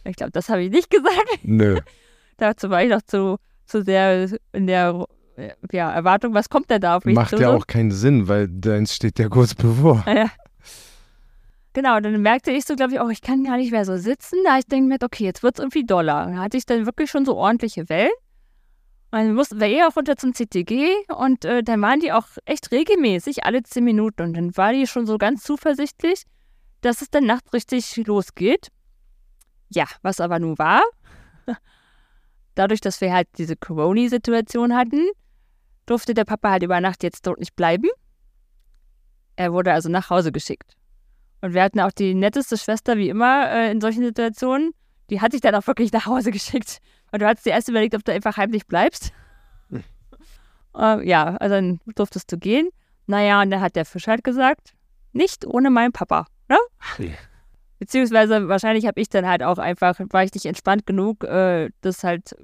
[0.07, 1.39] Ich glaube, das habe ich nicht gesagt.
[1.45, 1.81] Nö.
[2.37, 5.07] Dazu war ich noch zu, zu sehr in der
[5.72, 7.37] ja, Erwartung, was kommt denn da auf mich Macht zu?
[7.37, 7.57] ja so?
[7.57, 10.05] auch keinen Sinn, weil deins steht ja kurz bevor.
[10.07, 10.27] Ja.
[11.75, 14.39] Genau, dann merkte ich so, glaube ich, auch, ich kann gar nicht mehr so sitzen.
[14.45, 16.31] Da ich denke mir, okay, jetzt wird es irgendwie doller.
[16.31, 18.12] Da hatte ich dann wirklich schon so ordentliche Wellen.
[19.11, 22.27] Und dann mussten wir eh auch runter zum CTG und äh, dann waren die auch
[22.45, 24.22] echt regelmäßig, alle zehn Minuten.
[24.22, 26.22] Und dann war die schon so ganz zuversichtlich,
[26.81, 28.68] dass es dann nachts richtig losgeht.
[29.68, 30.83] Ja, was aber nun war,
[32.55, 35.09] dadurch, dass wir halt diese Corona-Situation hatten,
[35.87, 37.89] durfte der Papa halt über Nacht jetzt dort nicht bleiben.
[39.35, 40.77] Er wurde also nach Hause geschickt.
[41.45, 44.72] Und wir hatten auch die netteste Schwester wie immer äh, in solchen Situationen.
[45.11, 46.78] Die hat dich dann auch wirklich nach Hause geschickt.
[47.12, 49.12] Und du hattest dir erst überlegt, ob du einfach heimlich bleibst.
[50.74, 52.70] äh, ja, also dann durftest du gehen.
[53.07, 54.72] Naja, und dann hat der Fisch halt gesagt,
[55.12, 56.26] nicht ohne meinen Papa.
[56.49, 56.57] Ne?
[57.78, 62.05] Beziehungsweise wahrscheinlich habe ich dann halt auch einfach, war ich nicht entspannt genug, äh, das
[62.05, 62.34] halt,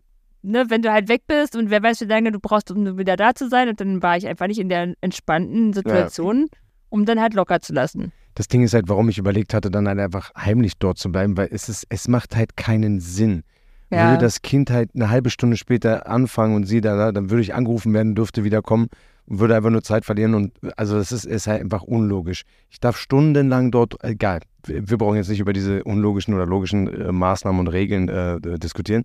[0.42, 3.16] ne, wenn du halt weg bist und wer weiß, wie lange du brauchst, um wieder
[3.16, 3.70] da zu sein.
[3.70, 6.48] Und dann war ich einfach nicht in der entspannten Situation,
[6.90, 8.12] um dann halt locker zu lassen.
[8.40, 11.36] Das Ding ist halt, warum ich überlegt hatte, dann halt einfach heimlich dort zu bleiben,
[11.36, 13.42] weil es ist, es macht halt keinen Sinn.
[13.90, 14.12] Ja.
[14.12, 17.52] Würde das Kind halt eine halbe Stunde später anfangen und sie da, dann würde ich
[17.52, 18.88] angerufen werden, dürfte wieder kommen
[19.26, 22.44] und würde einfach nur Zeit verlieren und also das ist, ist halt einfach unlogisch.
[22.70, 27.12] Ich darf stundenlang dort, egal, wir brauchen jetzt nicht über diese unlogischen oder logischen äh,
[27.12, 29.02] Maßnahmen und Regeln äh, diskutieren.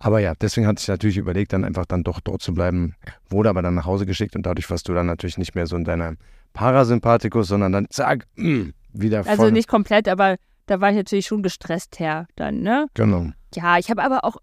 [0.00, 2.96] Aber ja, deswegen hatte ich natürlich überlegt, dann einfach dann doch dort zu bleiben,
[3.30, 5.76] wurde aber dann nach Hause geschickt und dadurch warst du dann natürlich nicht mehr so
[5.76, 6.14] in deiner
[6.54, 9.30] Parasympathikus, sondern dann zack, mm, wieder voll.
[9.30, 10.36] Also nicht komplett, aber
[10.66, 12.86] da war ich natürlich schon gestresst her dann, ne?
[12.94, 13.26] Genau.
[13.54, 14.36] Ja, ich habe aber auch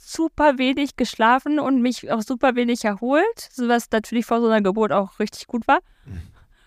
[0.00, 4.62] super wenig geschlafen und mich auch super wenig erholt, so was natürlich vor so einer
[4.62, 5.80] Geburt auch richtig gut war.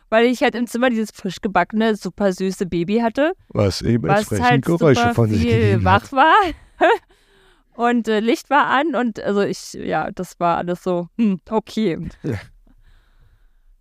[0.10, 4.20] Weil ich halt im Zimmer dieses frisch gebackene, super süße Baby hatte, Was eben was
[4.20, 6.34] entsprechend halt Geräusche super von sich viel wach war.
[7.76, 12.00] und äh, Licht war an und also ich, ja, das war alles so, hm, okay.
[12.24, 12.36] Ja.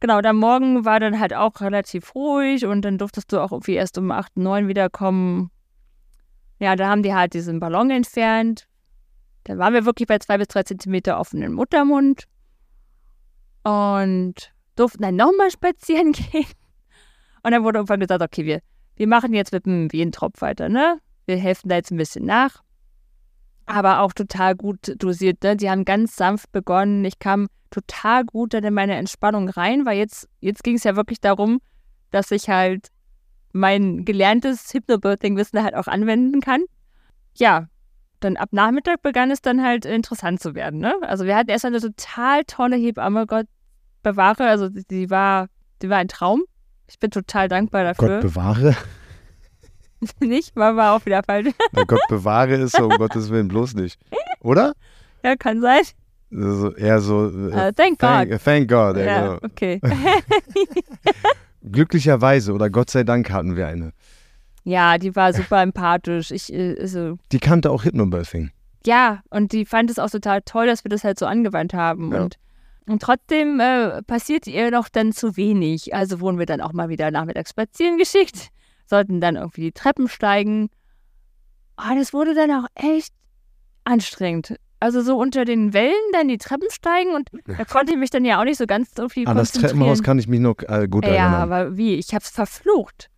[0.01, 3.75] Genau, dann morgen war dann halt auch relativ ruhig und dann durftest du auch irgendwie
[3.75, 5.51] erst um 8, 9 wiederkommen.
[6.59, 8.67] Ja, da haben die halt diesen Ballon entfernt.
[9.45, 12.25] Dann waren wir wirklich bei zwei bis drei Zentimeter offenen Muttermund
[13.63, 16.47] und durften dann nochmal spazieren gehen.
[17.43, 18.61] Und dann wurde irgendwann gesagt, okay, wir,
[18.97, 20.99] wir machen jetzt mit dem Wehentropf weiter, ne?
[21.27, 22.63] Wir helfen da jetzt ein bisschen nach.
[23.67, 25.57] Aber auch total gut dosiert, ne?
[25.57, 27.05] Die haben ganz sanft begonnen.
[27.05, 30.97] Ich kam total gut dann in meine Entspannung rein, weil jetzt, jetzt ging es ja
[30.97, 31.61] wirklich darum,
[32.11, 32.89] dass ich halt
[33.53, 36.63] mein gelerntes Hypnobirthing-Wissen halt auch anwenden kann.
[37.35, 37.69] Ja,
[38.21, 40.81] dann ab Nachmittag begann es dann halt interessant zu werden.
[40.81, 40.95] Ne?
[41.03, 43.47] Also wir hatten erst eine total tolle Hebamme, Gott
[44.03, 44.49] bewahre.
[44.49, 45.49] Also die, war,
[45.83, 46.43] die war ein Traum.
[46.89, 48.21] Ich bin total dankbar Gott dafür.
[48.21, 48.77] bewahre.
[50.21, 51.53] nicht, war, war auch wieder falsch.
[51.73, 54.01] Na, Gott bewahre ist so, um Gottes Willen bloß nicht.
[54.41, 54.75] Oder?
[55.23, 55.83] ja, kann sein.
[56.33, 57.29] Also eher so.
[57.29, 58.09] äh, Äh, thank God.
[58.09, 58.97] thank, thank God.
[58.97, 59.39] Ja, Ja, genau.
[59.43, 59.81] okay.
[61.71, 63.93] Glücklicherweise oder Gott sei Dank hatten wir eine.
[64.65, 66.31] ja, die war super empathisch.
[66.31, 68.51] Ich, äh, also, Die kannte auch Hypnobirthing.
[68.85, 72.13] ja, und die fand es auch total toll, dass wir das halt so angewandt haben.
[72.13, 72.23] Ja.
[72.23, 72.39] Und,
[72.89, 75.95] und trotzdem äh, passiert ihr noch dann zu wenig.
[75.95, 78.51] Also wurden wir dann auch mal wieder nachmittags spazieren geschickt,
[78.87, 80.69] sollten dann irgendwie die Treppen steigen.
[81.77, 83.13] Ah, das wurde dann auch echt
[83.85, 84.57] anstrengend.
[84.79, 88.25] Also so unter den Wellen dann die Treppen steigen und da konnte ich mich dann
[88.27, 89.53] ja auch nicht so ganz irgendwie An das.
[89.53, 91.35] Treppenhaus kann ich mich noch äh, gut Ja, erinnern.
[91.43, 91.95] aber wie?
[91.95, 93.09] Ich hab's verflucht.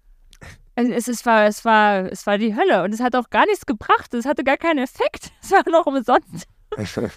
[0.77, 3.45] Also Es, es, war, es, war, es war die Hölle und es hat auch gar
[3.47, 4.15] nichts gebracht.
[4.15, 5.33] Es hatte gar keinen Effekt.
[5.43, 6.47] Es war noch umsonst.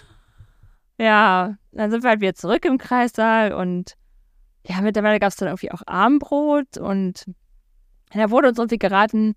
[0.98, 3.94] Ja, dann sind wir halt wieder zurück im Kreissaal und
[4.66, 7.24] ja, mittlerweile gab es dann irgendwie auch Armbrot und
[8.12, 9.34] da wurde uns irgendwie geraten,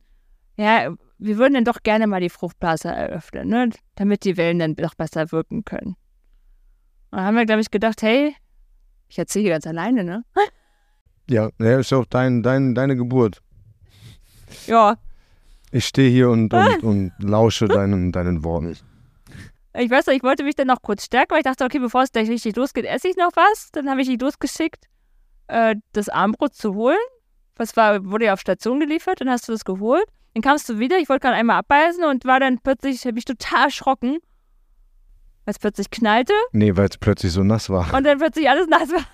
[0.58, 4.76] ja, wir würden dann doch gerne mal die Fruchtblase eröffnen, ne, damit die Wellen dann
[4.76, 5.96] doch besser wirken können.
[7.12, 8.36] Und dann haben wir, glaube ich, gedacht, hey,
[9.08, 10.24] ich erzähle hier ganz alleine, ne?
[11.30, 13.42] ja, ja, ist auch dein, dein, deine Geburt.
[14.68, 14.98] Ja,
[15.72, 18.78] Ich stehe hier und, und, und lausche deinen, deinen Worten.
[19.78, 22.04] Ich weiß noch, ich wollte mich dann noch kurz stärken, weil ich dachte, okay, bevor
[22.04, 23.72] es gleich richtig losgeht, esse ich noch was.
[23.72, 24.86] Dann habe ich die losgeschickt,
[25.48, 26.98] äh, das Armbrot zu holen.
[27.58, 30.06] Was war, wurde ja auf Station geliefert, dann hast du das geholt.
[30.36, 33.24] Dann kamst du wieder, ich wollte gerade einmal abbeißen und war dann plötzlich, habe ich
[33.24, 34.18] total erschrocken,
[35.46, 37.94] weil es plötzlich knallte Nee, weil es plötzlich so nass war.
[37.94, 39.06] und dann plötzlich alles nass war.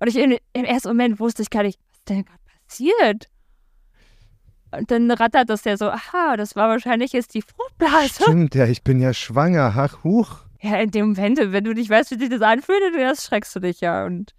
[0.00, 3.28] Und ich im, im ersten Moment wusste ich gar nicht, was denn gerade passiert.
[4.72, 8.22] Und dann rattert das ja so, aha, das war wahrscheinlich jetzt die Fruchtblase.
[8.24, 9.72] Stimmt, ja, ich bin ja schwanger.
[9.76, 10.38] Ach, huch.
[10.60, 13.54] Ja, in dem Moment, wenn du nicht weißt, wie sich das anfühlt, dann erst schreckst
[13.54, 14.04] du dich ja.
[14.04, 14.34] Und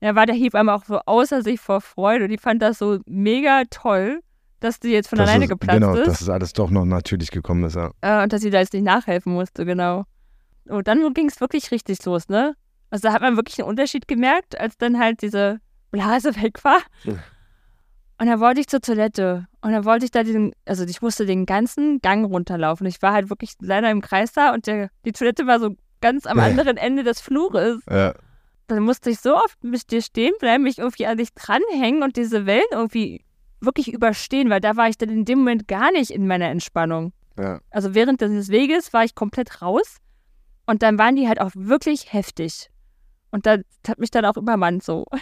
[0.00, 2.24] da war der Hebamme auch so außer sich vor Freude.
[2.24, 4.20] Und die fand das so mega toll,
[4.60, 6.06] dass die jetzt von Das alleine ist, geplatzt genau, ist.
[6.06, 7.76] dass es alles doch noch natürlich gekommen ist.
[7.76, 7.90] Ja.
[8.00, 10.04] äh, und dass sie da jetzt nicht nachhelfen musste, genau.
[10.68, 12.54] Und dann ging es wirklich richtig los, ne?
[12.90, 16.80] Also da hat man wirklich einen Unterschied gemerkt, als dann halt diese Blase weg war.
[18.20, 19.46] Und dann wollte ich zur Toilette.
[19.60, 22.86] Und dann wollte ich da diesen, also ich musste den ganzen Gang runterlaufen.
[22.86, 26.26] Ich war halt wirklich leider im Kreis da und der, die Toilette war so ganz
[26.26, 26.44] am Ja.
[26.44, 27.80] anderen Ende des Flures.
[27.88, 28.14] Ja.
[28.66, 32.16] Dann musste ich so oft mit dir stehen bleiben, mich irgendwie an dich dranhängen und
[32.16, 33.24] diese Wellen irgendwie
[33.60, 37.12] wirklich überstehen, weil da war ich dann in dem Moment gar nicht in meiner Entspannung.
[37.38, 37.60] Ja.
[37.70, 39.96] Also während des Weges war ich komplett raus
[40.66, 42.70] und dann waren die halt auch wirklich heftig.
[43.30, 45.04] Und das hat mich dann auch übermannt so.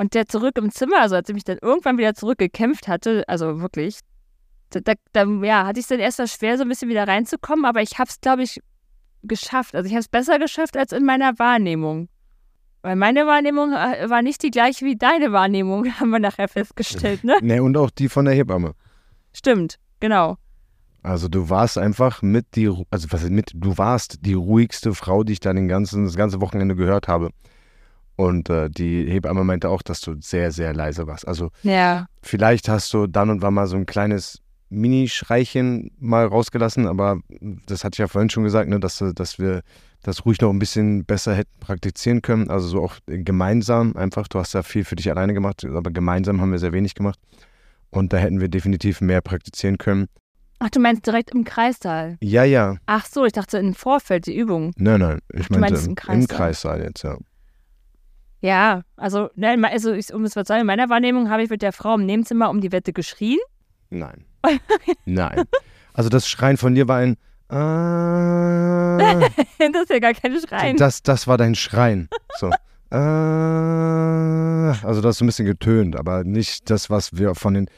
[0.00, 3.60] Und der zurück im Zimmer, also als ich mich dann irgendwann wieder zurückgekämpft hatte, also
[3.60, 3.98] wirklich,
[4.70, 7.08] da, da, da ja, hatte ich es dann erst mal schwer, so ein bisschen wieder
[7.08, 8.60] reinzukommen, aber ich habe es, glaube ich,
[9.24, 9.74] geschafft.
[9.74, 12.08] Also ich habe es besser geschafft als in meiner Wahrnehmung.
[12.82, 17.24] Weil meine Wahrnehmung äh, war nicht die gleiche wie deine Wahrnehmung, haben wir nachher festgestellt,
[17.24, 17.36] ne?
[17.40, 18.74] Nee, und auch die von der Hebamme.
[19.32, 20.36] Stimmt, genau.
[21.02, 25.34] Also du warst einfach mit die, also was mit, du warst die ruhigste Frau, die
[25.34, 27.30] ich da den ganzen, das ganze Wochenende gehört habe.
[28.16, 31.26] Und äh, die Hebamme meinte auch, dass du sehr, sehr leise warst.
[31.26, 36.86] Also Ja, vielleicht hast du dann und wann mal so ein kleines Mini-Schreichen mal rausgelassen,
[36.86, 37.20] aber
[37.66, 39.62] das hatte ich ja vorhin schon gesagt, ne, dass, dass wir
[40.02, 42.50] das ruhig noch ein bisschen besser hätten praktizieren können.
[42.50, 44.28] Also so auch gemeinsam einfach.
[44.28, 47.18] Du hast ja viel für dich alleine gemacht, aber gemeinsam haben wir sehr wenig gemacht.
[47.90, 50.08] Und da hätten wir definitiv mehr praktizieren können.
[50.60, 52.16] Ach, du meinst direkt im Kreissaal?
[52.20, 52.76] Ja, ja.
[52.86, 54.72] Ach so, ich dachte im Vorfeld die Übung.
[54.76, 55.20] Nein, nein.
[55.32, 56.20] Ich meinte meinst im Kreissaal.
[56.20, 57.16] im Kreissaal jetzt, ja.
[58.40, 61.62] Ja, also, ne, also ich, um es zu sagen, in meiner Wahrnehmung habe ich mit
[61.62, 63.38] der Frau im Nebenzimmer um die Wette geschrien.
[63.90, 64.24] Nein.
[65.04, 65.44] Nein.
[65.94, 67.16] Also das Schreien von dir war ein
[67.50, 67.54] äh,
[69.72, 70.76] das ist ja gar kein Schreien.
[70.76, 72.08] Das, das war dein Schreien.
[72.38, 72.50] So.
[72.90, 77.68] Äh, also das ist ein bisschen getönt, aber nicht das, was wir von den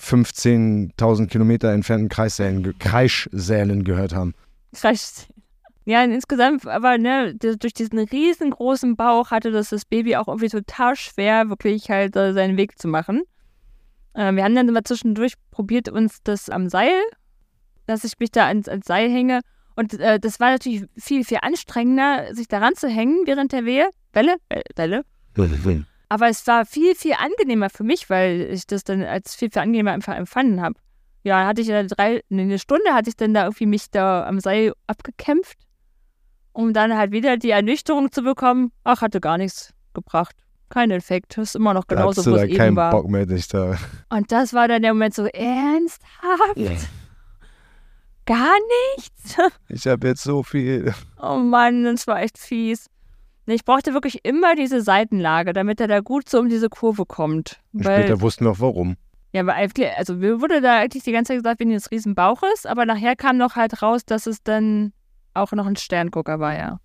[0.00, 4.34] 15.000 Kilometer entfernten Kreissälen, Kreischsälen gehört haben.
[4.72, 5.38] Kreischsälen.
[5.88, 10.96] Ja, insgesamt, aber ne, durch diesen riesengroßen Bauch hatte das das Baby auch irgendwie total
[10.96, 13.22] schwer, wirklich halt äh, seinen Weg zu machen.
[14.12, 16.92] Äh, wir haben dann immer zwischendurch probiert, uns das am Seil,
[17.88, 19.40] dass ich mich da ans, ans Seil hänge.
[19.74, 23.88] Und äh, das war natürlich viel, viel anstrengender, sich daran zu hängen während der Wehe.
[24.12, 24.36] Welle?
[24.76, 25.04] Welle.
[26.08, 29.62] Aber es war viel, viel angenehmer für mich, weil ich das dann als viel, viel
[29.62, 30.74] angenehmer einfach empfunden habe.
[31.22, 34.40] Ja, hatte ich ja drei, eine Stunde hatte ich dann da irgendwie mich da am
[34.40, 35.58] Seil abgekämpft,
[36.52, 38.72] um dann halt wieder die Ernüchterung zu bekommen.
[38.84, 40.34] Ach, hatte gar nichts gebracht.
[40.70, 41.38] Kein Effekt.
[41.38, 42.90] Ist immer noch genauso, wo es eben keinen war.
[42.90, 43.76] Bock mehr, dich da.
[44.10, 46.56] Und das war dann der Moment so, ernsthaft?
[46.56, 46.72] Ja.
[48.28, 48.54] Gar
[48.96, 49.36] nichts?
[49.68, 50.92] Ich habe jetzt so viel.
[51.20, 52.86] Oh Mann, das war echt fies.
[53.46, 57.60] Ich brauchte wirklich immer diese Seitenlage, damit er da gut so um diese Kurve kommt.
[57.72, 58.96] Weil, Später wussten wir auch warum.
[59.32, 62.14] ja, weil eigentlich- also mir wurde da eigentlich die ganze Zeit gesagt, wegen des riesen
[62.14, 64.92] Bauches, aber nachher kam noch halt raus, dass es dann
[65.34, 66.80] auch noch ein Sterngucker war, ja.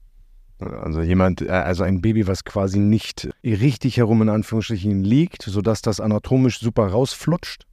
[0.59, 5.81] Also jemand, äh, also ein Baby, was quasi nicht richtig herum in Anführungsstrichen liegt, sodass
[5.81, 7.63] das anatomisch super rausflutscht,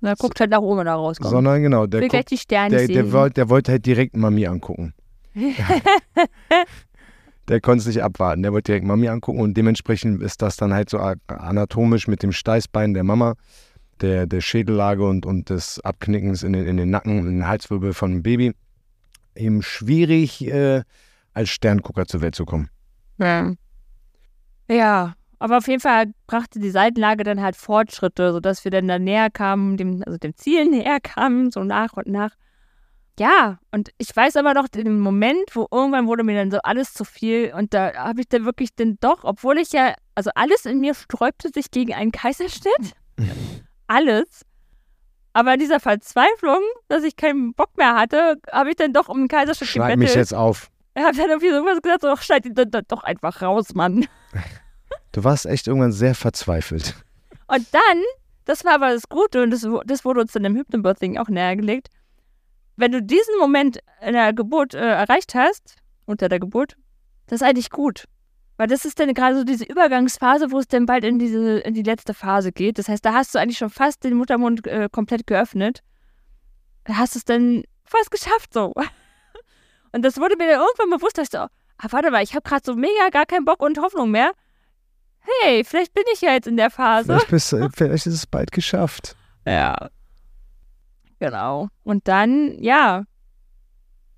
[0.00, 1.30] Na, guckt halt nach oben da rauskommt.
[1.30, 2.94] sondern genau, der, will gleich guckt, die Sterne der, sehen.
[2.94, 4.94] der, wollte, der wollte halt direkt Mami angucken.
[7.48, 10.72] der konnte es nicht abwarten, der wollte direkt Mami angucken und dementsprechend ist das dann
[10.72, 13.34] halt so anatomisch mit dem Steißbein der Mama,
[14.00, 17.92] der, der Schädellage und, und des Abknickens in den, in den Nacken, in den Halswirbel
[17.92, 18.54] von dem Baby
[19.34, 20.82] eben schwierig äh,
[21.34, 22.70] als Sterngucker zur Welt zu kommen.
[23.18, 23.52] Ja.
[24.68, 28.98] ja, aber auf jeden Fall brachte die Seitenlage dann halt Fortschritte, sodass wir dann da
[28.98, 32.32] näher kamen, dem, also dem Ziel näher kamen, so nach und nach.
[33.18, 36.94] Ja, und ich weiß aber noch den Moment, wo irgendwann wurde mir dann so alles
[36.94, 40.66] zu viel und da habe ich dann wirklich dann doch, obwohl ich ja, also alles
[40.66, 42.94] in mir sträubte sich gegen einen Kaiserschnitt.
[43.88, 44.42] alles.
[45.32, 49.18] Aber in dieser Verzweiflung, dass ich keinen Bock mehr hatte, habe ich dann doch um
[49.18, 50.10] einen Kaiserschnitt Schneid gebettelt.
[50.10, 50.70] mich jetzt auf.
[50.94, 53.74] Er hat dann irgendwie so irgendwas gesagt, so, "Ach, schneid ihn dann doch einfach raus,
[53.74, 54.06] Mann.
[55.12, 56.94] Du warst echt irgendwann sehr verzweifelt.
[57.46, 58.02] Und dann,
[58.44, 61.88] das war aber das Gute und das, das wurde uns dann im Hypnobirthing auch nähergelegt,
[62.76, 66.76] wenn du diesen Moment in der Geburt äh, erreicht hast, unter der Geburt,
[67.26, 68.04] das ist eigentlich gut.
[68.56, 71.74] Weil das ist dann gerade so diese Übergangsphase, wo es dann bald in, diese, in
[71.74, 72.78] die letzte Phase geht.
[72.78, 75.80] Das heißt, da hast du eigentlich schon fast den Muttermund äh, komplett geöffnet.
[76.84, 78.72] Da hast du es dann fast geschafft so.
[79.92, 81.50] Und das wurde mir dann irgendwann bewusst, dass ich so, ah,
[81.90, 84.32] warte mal, ich habe gerade so mega gar keinen Bock und Hoffnung mehr.
[85.42, 87.06] Hey, vielleicht bin ich ja jetzt in der Phase.
[87.12, 89.16] Vielleicht, bist, du- vielleicht ist es bald geschafft.
[89.46, 89.88] Ja.
[91.20, 91.68] Genau.
[91.84, 93.04] Und dann, ja,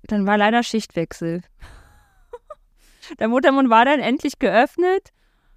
[0.03, 1.41] dann war leider Schichtwechsel.
[3.19, 5.09] Der Muttermund war dann endlich geöffnet.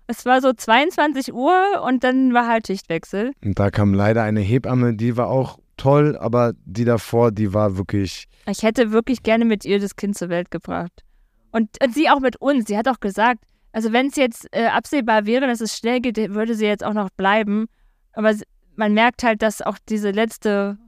[0.06, 3.32] Es war so 22 Uhr und dann war halt Schichtwechsel.
[3.44, 7.76] Und da kam leider eine Hebamme, die war auch toll, aber die davor, die war
[7.76, 8.26] wirklich.
[8.46, 11.04] Ich hätte wirklich gerne mit ihr das Kind zur Welt gebracht.
[11.52, 12.66] Und, und sie auch mit uns.
[12.66, 13.44] Sie hat auch gesagt,
[13.74, 16.92] also wenn es jetzt äh, absehbar wäre, dass es schnell geht, würde sie jetzt auch
[16.92, 17.66] noch bleiben.
[18.12, 18.32] Aber
[18.76, 20.78] man merkt halt, dass auch diese letzte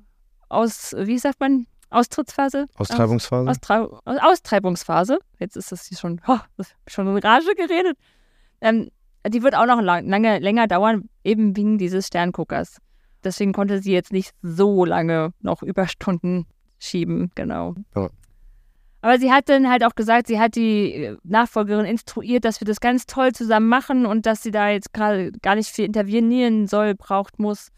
[0.48, 2.66] Aus, wie sagt man, Austrittsphase?
[2.76, 3.50] Austreibungsphase?
[3.50, 5.18] Austrei Aus Austreibungsphase.
[5.40, 6.38] Jetzt ist das hier schon, oh,
[6.86, 7.98] schon in Rage geredet.
[8.60, 8.88] Ähm,
[9.26, 12.78] die wird auch noch lang, lange, länger dauern, eben wegen dieses Sternguckers.
[13.24, 16.46] Deswegen konnte sie jetzt nicht so lange noch Überstunden
[16.78, 17.74] schieben, genau.
[17.96, 18.10] Ja.
[19.06, 22.64] Aber sie hat dann halt auch gesagt, sie hat die äh, Nachfolgerin instruiert, dass wir
[22.66, 26.66] das ganz toll zusammen machen und dass sie da jetzt gerade gar nicht viel intervenieren
[26.66, 27.68] soll, braucht, muss.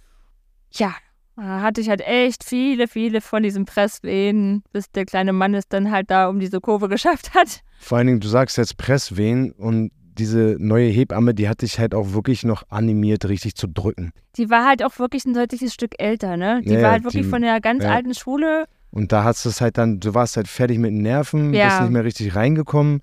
[0.73, 0.95] Ja,
[1.37, 5.69] da hatte ich halt echt viele, viele von diesen Presswehen, bis der kleine Mann es
[5.69, 7.61] dann halt da um diese Kurve geschafft hat.
[7.79, 11.95] Vor allen Dingen, du sagst jetzt Presswehen und diese neue Hebamme, die hat dich halt
[11.95, 14.13] auch wirklich noch animiert, richtig zu drücken.
[14.37, 16.63] Die war halt auch wirklich ein deutliches Stück älter, ne?
[16.65, 17.91] Die Ja, war halt wirklich die- von der ganz ja.
[17.93, 18.65] alten Schule.
[18.91, 21.67] Und da hast du es halt dann, du warst halt fertig mit den Nerven, Ja.
[21.69, 23.03] bist nicht mehr richtig reingekommen.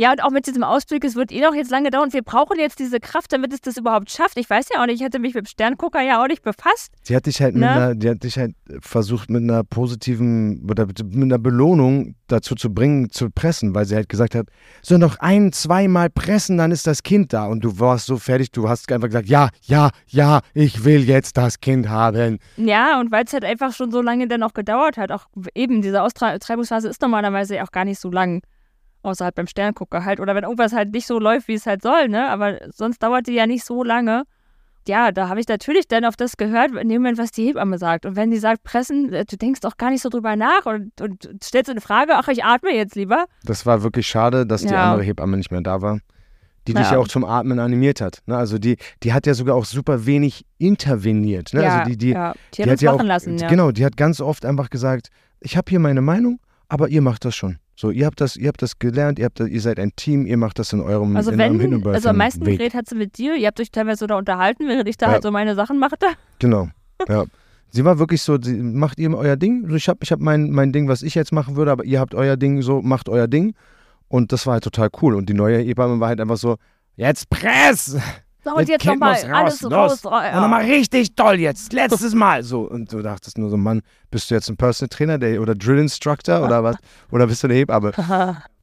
[0.00, 2.10] Ja, und auch mit diesem Ausblick, es wird eh noch jetzt lange dauern.
[2.10, 4.38] Wir brauchen jetzt diese Kraft, damit es das überhaupt schafft.
[4.38, 6.94] Ich weiß ja auch nicht, ich hatte mich mit dem Sterngucker ja auch nicht befasst.
[7.02, 7.70] Sie hat dich halt mit Ne?
[7.70, 12.72] einer, die hat dich halt versucht mit einer positiven oder mit einer Belohnung dazu zu
[12.72, 14.46] bringen, zu pressen, weil sie halt gesagt hat,
[14.80, 17.44] so noch ein, zweimal pressen, dann ist das Kind da.
[17.44, 21.36] Und du warst so fertig, du hast einfach gesagt, ja, ja, ja, ich will jetzt
[21.36, 22.38] das Kind haben.
[22.56, 25.82] Ja, und weil es halt einfach schon so lange dann auch gedauert hat, auch eben
[25.82, 28.40] diese Austreibungsphase ist normalerweise auch gar nicht so lang.
[29.02, 30.20] Außer halt beim Sterngucker halt.
[30.20, 32.28] Oder wenn irgendwas halt nicht so läuft, wie es halt soll, ne?
[32.28, 34.24] Aber sonst dauert die ja nicht so lange.
[34.88, 37.78] Ja, da habe ich natürlich dann auf das gehört, in dem Moment, was die Hebamme
[37.78, 38.06] sagt.
[38.06, 41.00] Und wenn die sagt, pressen, äh, du denkst auch gar nicht so drüber nach und,
[41.00, 43.26] und stellst eine Frage, ach, ich atme jetzt lieber.
[43.44, 44.92] Das war wirklich schade, dass die Ja.
[44.92, 45.98] andere Hebamme nicht mehr da war.
[46.66, 46.92] Die dich Ja.
[46.92, 48.22] ja auch zum Atmen animiert hat.
[48.26, 48.36] Ne?
[48.36, 51.52] Also die, die hat ja sogar auch super wenig interveniert.
[51.54, 51.62] Ne?
[51.62, 52.32] ja, also die, die, ja.
[52.32, 53.36] die, die hat uns ja auch, lassen.
[53.36, 55.08] Genau, die hat ganz oft einfach gesagt,
[55.40, 56.38] ich habe hier meine Meinung,
[56.68, 57.58] aber ihr macht das schon.
[57.80, 60.26] So, ihr habt das, ihr habt das gelernt, ihr, habt das, ihr seid ein Team,
[60.26, 62.58] ihr macht das in eurem, Also in eurem wenn, Hindenburg- also am meisten Weg.
[62.58, 65.06] geredet hat sie mit dir, ihr habt euch teilweise so da unterhalten, während ich da
[65.06, 65.12] Ja.
[65.12, 66.04] halt so meine Sachen machte.
[66.40, 66.68] Genau,
[67.08, 67.24] ja.
[67.72, 69.66] Sie war wirklich so, sie, macht ihr euer Ding.
[69.68, 72.00] So, Ich habe ich hab mein, mein Ding, was ich jetzt machen würde, aber ihr
[72.00, 73.54] habt euer Ding, so macht euer Ding.
[74.08, 75.14] Und das war halt total cool.
[75.14, 76.56] Und die neue Hebamme war halt einfach so,
[76.96, 77.96] jetzt press!
[78.42, 79.72] So, und jetzt nochmal raus, alles los.
[79.72, 80.04] raus.
[80.04, 80.40] Und Ja.
[80.40, 82.42] nochmal richtig toll jetzt, letztes Mal.
[82.42, 85.54] So, und du dachtest nur so, Mann, bist du jetzt ein Personal Trainer der, oder
[85.54, 86.76] Drill Instructor oder was?
[87.10, 87.92] Oder bist du eine Hebamme?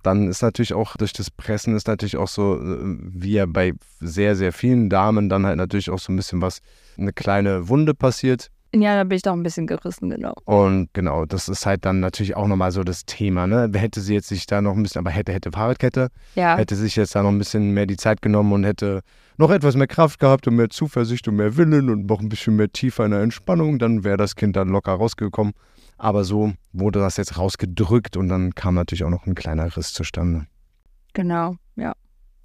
[0.03, 3.73] Dann ist natürlich auch durch das Pressen ist natürlich auch so, äh, wie ja bei
[3.99, 6.59] sehr, sehr vielen Damen dann halt natürlich auch so ein bisschen was,
[6.97, 8.49] eine kleine Wunde passiert.
[8.81, 10.33] Ja, da bin ich doch ein bisschen gerissen, genau.
[10.45, 13.69] Und genau, das ist halt dann natürlich auch nochmal so das Thema, ne?
[13.73, 16.95] Hätte sie jetzt sich da noch ein bisschen, aber hätte, hätte Fahrradkette, Ja, hätte sich
[16.95, 19.01] jetzt da noch ein bisschen mehr die Zeit genommen und hätte
[19.37, 22.55] noch etwas mehr Kraft gehabt und mehr Zuversicht und mehr Willen und noch ein bisschen
[22.55, 25.53] mehr tiefer in der Entspannung, dann wäre das Kind dann locker rausgekommen.
[25.99, 29.93] Aber so wurde das jetzt rausgedrückt und dann kam natürlich auch noch ein kleiner Riss
[29.93, 30.45] zustande.
[31.13, 31.93] genau, ja.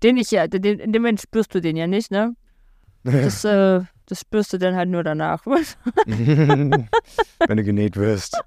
[0.02, 2.34] Den ich ja, den, in dem Moment spürst du den ja nicht, ne?
[3.04, 6.88] Das, äh, das spürst du dann halt nur danach, Wenn
[7.48, 8.40] du genäht wirst.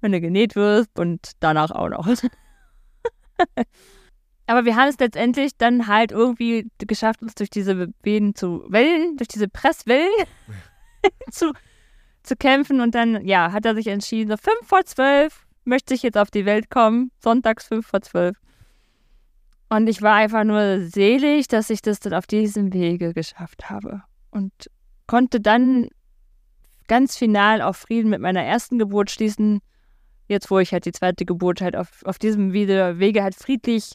[0.00, 2.06] wenn du genäht wirst und danach auch noch.
[4.46, 9.16] Aber wir haben es letztendlich dann halt irgendwie geschafft, uns durch diese Wehen zu Wellen,
[9.16, 10.08] durch diese Presswellen
[11.30, 11.52] zu,
[12.22, 12.80] zu kämpfen.
[12.80, 16.30] Und dann, ja, hat er sich entschieden, so fünf vor zwölf möchte ich jetzt auf
[16.30, 17.10] die Welt kommen.
[17.18, 18.36] Sonntags fünf vor zwölf.
[19.68, 24.02] Und ich war einfach nur selig, dass ich das dann auf diesem Wege geschafft habe.
[24.30, 24.52] Und
[25.06, 25.88] konnte dann
[26.88, 29.60] ganz final auf Frieden mit meiner ersten Geburt schließen.
[30.28, 33.94] Jetzt, wo ich halt die zweite Geburt halt auf, auf diesem Wege, Wege halt friedlich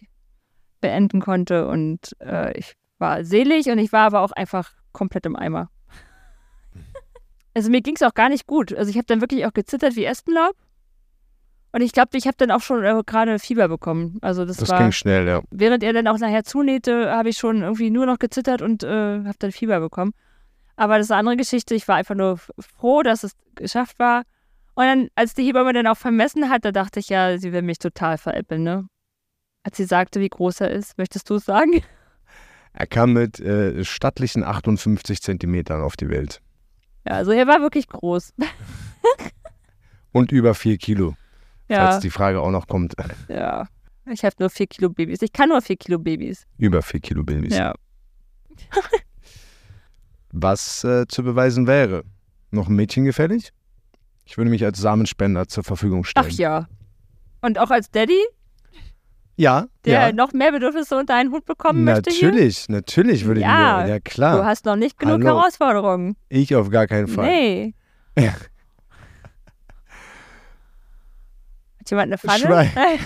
[0.79, 1.67] beenden konnte.
[1.67, 5.69] Und äh, ich war selig und ich war aber auch einfach komplett im Eimer.
[7.53, 8.73] Also mir ging es auch gar nicht gut.
[8.73, 10.55] Also ich habe dann wirklich auch gezittert wie Espenlaub.
[11.73, 14.19] Und ich glaube, ich habe dann auch schon äh, gerade Fieber bekommen.
[14.21, 15.41] Also das, Das war, ging schnell, ja.
[15.51, 18.87] während er dann auch nachher zunähte, habe ich schon irgendwie nur noch gezittert und äh,
[19.25, 20.13] habe dann Fieber bekommen.
[20.75, 21.75] Aber das ist eine andere Geschichte.
[21.75, 24.23] Ich war einfach nur froh, dass es geschafft war.
[24.73, 27.61] Und dann, als die Hebamme dann auch vermessen hat, da dachte ich ja, sie will
[27.61, 28.87] mich total veräppeln, ne?
[29.63, 31.83] Als sie sagte, wie groß er ist, möchtest du es sagen?
[32.73, 36.41] Er kam mit äh, stattlichen 58 Zentimetern auf die Welt.
[37.05, 38.33] Ja, also er war wirklich groß.
[40.13, 41.15] Und über 4 Kilo,
[41.67, 42.95] Ja, falls die Frage auch noch kommt.
[43.27, 43.67] ja.
[44.05, 45.21] Ich habe nur vier Kilo Babys.
[45.21, 46.47] Ich kann nur vier Kilo Babys.
[46.57, 47.55] Über 4 Kilo Babys.
[47.55, 47.75] Ja.
[50.31, 52.03] Was äh, zu beweisen wäre.
[52.51, 53.51] Noch ein Mädchen gefällig?
[54.25, 56.27] Ich würde mich als Samenspender zur Verfügung stellen.
[56.29, 56.67] Ach ja.
[57.41, 58.19] Und auch als Daddy,
[59.35, 60.11] Ja, der ja.
[60.13, 62.29] noch mehr Bedürfnisse unter einen Hut bekommen möchte hier?
[62.29, 63.89] Natürlich, natürlich würde Ja, ich mir.
[63.89, 64.45] Ja, Du klar.
[64.45, 65.37] hast noch nicht genug Hallo.
[65.39, 66.15] Herausforderungen.
[66.29, 67.25] Ich auf gar keinen Fall.
[67.27, 67.73] Nee.
[71.79, 72.39] Hat jemand eine Pfanne?
[72.69, 72.99] Schwein.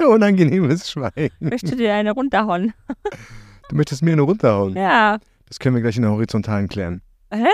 [0.08, 1.30] Unangenehmes Schwein.
[1.40, 2.74] Möchte dir eine runterhauen?
[3.70, 4.76] Du möchtest mir eine runterhauen.
[4.76, 5.18] Ja.
[5.48, 7.02] Das können wir gleich in der Horizontalen klären.
[7.32, 7.46] Hä?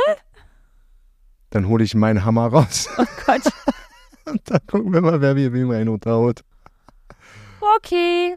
[1.51, 3.43] Dann hole ich meinen Hammer raus Oh Gott.
[4.27, 6.43] und dann gucken wir mal, wer mir wem einen runterhaut.
[7.77, 8.37] Okay.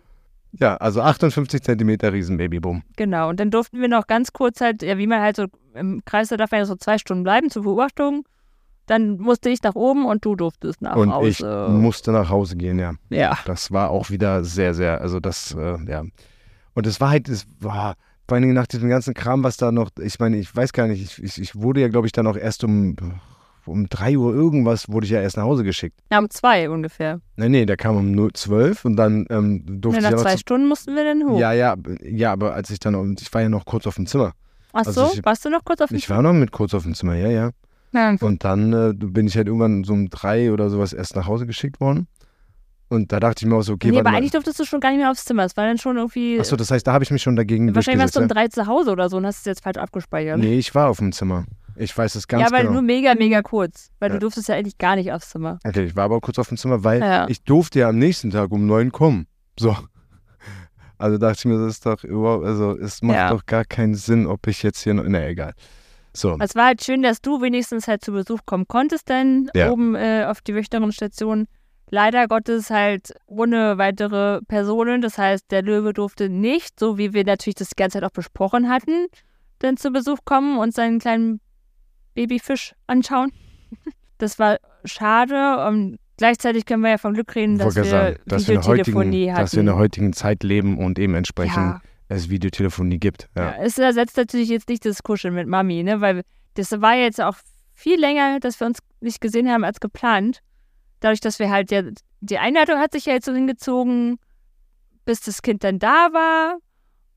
[0.54, 2.84] Ja, also 58 Zentimeter Riesenbabyboom.
[2.96, 3.30] Genau.
[3.30, 6.30] Und dann durften wir noch ganz kurz halt, ja, wie man halt so im Kreis,
[6.30, 8.26] da darf man ja so zwei Stunden bleiben zur Beobachtung.
[8.88, 11.30] Dann musste ich nach oben und du durftest nach Und Hause.
[11.68, 12.94] ich musste nach Hause gehen, ja.
[13.10, 13.38] ja.
[13.46, 16.04] Das war auch wieder sehr, sehr, also das, äh, ja.
[16.74, 17.96] Und es war halt, es war,
[18.28, 20.88] vor allen Dingen nach diesem ganzen Kram, was da noch, ich meine, ich weiß gar
[20.88, 22.96] nicht, ich, ich, wurde ja, glaube ich, dann auch erst um,
[23.66, 25.98] um 3 Uhr irgendwas, wurde ich ja erst nach Hause geschickt.
[26.12, 27.22] Ja, um zwei ungefähr.
[27.38, 30.16] Nee, nee, der kam um 0 12 und dann ähm, durfte Und ich nach ja
[30.18, 31.40] noch zwei Stunden mussten wir dann hoch.
[31.40, 34.34] Ja, ja, ja, aber als ich dann, ich war ja noch kurz auf dem Zimmer.
[34.74, 36.74] Ach so, also ich- warst du noch kurz auf dem Ich war noch mit kurz
[36.74, 37.52] auf dem Zimmer, ja, ja.
[37.94, 38.16] Ja.
[38.20, 41.46] Und dann äh, bin ich halt irgendwann so um drei oder sowas erst nach Hause
[41.48, 42.08] geschickt worden.
[42.90, 44.18] Und da dachte ich mir auch so, okay, nee, aber mal.
[44.18, 45.44] eigentlich durftest du schon gar nicht mehr aufs Zimmer.
[45.44, 46.40] Es war dann schon irgendwie.
[46.40, 48.66] Achso, das heißt, da habe ich mich schon dagegen wahrscheinlich warst du um drei zu
[48.66, 50.40] Hause oder so und hast es jetzt falsch abgespeichert.
[50.40, 51.46] Nee, ich war auf dem Zimmer.
[51.76, 52.72] Ich weiß es ganz ja, aber genau.
[52.74, 53.90] nur mega, mega kurz.
[54.00, 54.16] Weil Ja.
[54.16, 55.60] du durftest ja eigentlich gar nicht aufs Zimmer.
[55.66, 57.28] Okay, ich war aber kurz auf dem Zimmer, weil Ja.
[57.28, 59.28] ich durfte ja am nächsten Tag um neun kommen.
[59.60, 59.76] So.
[61.00, 63.30] Also dachte ich mir, das ist doch überhaupt, also es macht Ja.
[63.30, 65.54] doch gar keinen Sinn, ob ich jetzt hier noch, na egal.
[66.12, 66.36] So.
[66.40, 69.70] Es war halt schön, dass du wenigstens halt zu Besuch kommen konntest, dann Ja.
[69.70, 71.46] oben äh, auf die Wöchterinnenstation.
[71.90, 75.02] Leider Gottes halt ohne weitere Personen.
[75.02, 78.14] Das heißt, der Löwe durfte nicht, so wie wir natürlich das die ganze Zeit auch
[78.14, 79.08] besprochen hatten,
[79.60, 81.40] dann zu Besuch kommen und seinen kleinen
[82.14, 83.32] Babyfisch anschauen.
[84.20, 85.64] Das war schade.
[85.68, 89.32] Und gleichzeitig können wir ja von Glück reden, dass wir dass wir, in der heutigen,
[89.32, 89.42] hatten.
[89.42, 91.82] dass wir in der heutigen Zeit leben und eben entsprechend ja.
[92.08, 93.30] es Videotelefonie gibt.
[93.36, 93.44] Ja.
[93.44, 96.02] Ja, es ersetzt natürlich jetzt nicht das Kuscheln mit Mami, ne?
[96.02, 96.24] weil
[96.56, 97.36] das war jetzt auch
[97.76, 100.42] viel länger, dass wir uns nicht gesehen haben als geplant.
[101.00, 101.84] Dadurch, dass wir halt, ja,
[102.22, 104.20] die Einladung hat sich ja jetzt so hingezogen,
[105.06, 106.58] bis das Kind dann da war.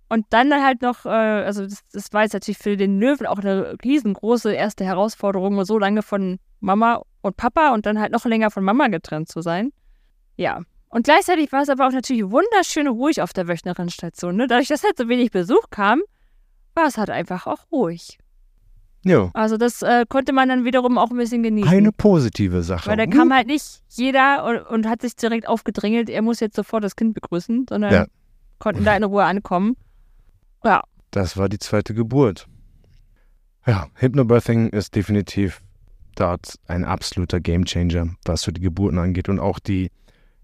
[0.09, 3.39] Und dann halt noch, äh, also das, das war jetzt natürlich für den Löwen auch
[3.39, 8.51] eine riesengroße erste Herausforderung, so lange von Mama und Papa und dann halt noch länger
[8.51, 9.73] von Mama getrennt zu sein.
[10.37, 10.63] Ja.
[10.89, 14.35] Und gleichzeitig war es aber auch natürlich wunderschön ruhig auf der Wöchnerinstation.
[14.35, 14.49] Ne?
[14.49, 16.03] Dadurch, dass halt so wenig Besuch kam,
[16.75, 18.19] war es halt einfach auch ruhig.
[19.05, 19.31] Ja.
[19.33, 21.71] Also das äh, konnte man dann wiederum auch ein bisschen genießen.
[21.71, 22.91] Eine positive Sache.
[22.91, 26.57] Weil da kam halt nicht jeder und, und, hat sich direkt aufgedrängelt, er muss jetzt
[26.57, 28.07] sofort das Kind begrüßen, sondern Ja.
[28.59, 29.77] konnten da in Ruhe ankommen.
[30.65, 30.83] Ja,
[31.13, 32.47] Das war die zweite Geburt.
[33.67, 35.61] Ja, Hypnobirthing ist definitiv
[36.15, 39.91] dort ein absoluter Gamechanger, was so die Geburten angeht und auch die,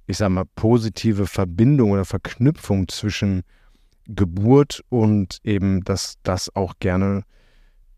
[0.06, 3.42] ich sag mal, positive Verbindung oder Verknüpfung zwischen
[4.06, 7.24] Geburt und eben, dass das auch gerne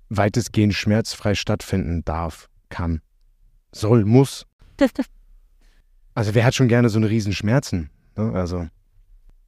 [0.08, 3.00] weitestgehend schmerzfrei stattfinden darf, kann,
[3.72, 4.46] soll, muss.
[6.14, 7.90] Also wer hat schon gerne so eine riesen Schmerzen?
[8.16, 8.32] Ne?
[8.32, 8.68] Also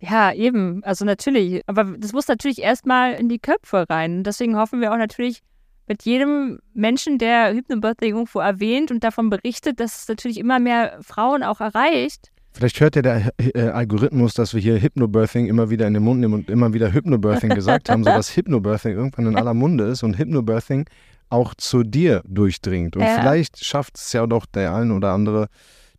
[0.00, 0.82] ja, eben.
[0.82, 1.62] Also natürlich.
[1.66, 4.24] Aber das muss natürlich erstmal in die Köpfe rein.
[4.24, 5.42] Deswegen hoffen wir auch natürlich
[5.86, 10.98] mit jedem Menschen, der Hypnobirthing irgendwo erwähnt und davon berichtet, dass es natürlich immer mehr
[11.02, 12.30] Frauen auch erreicht.
[12.52, 16.20] Vielleicht hört ja der äh, Algorithmus, dass wir hier Hypnobirthing immer wieder in den Mund
[16.20, 20.18] nehmen und immer wieder Hypnobirthing gesagt haben, sodass Hypnobirthing irgendwann in aller Munde ist und
[20.18, 20.86] Hypnobirthing
[21.28, 22.96] auch zu dir durchdringt.
[22.96, 23.20] Und Ja.
[23.20, 25.46] vielleicht schafft es ja doch der ein oder andere,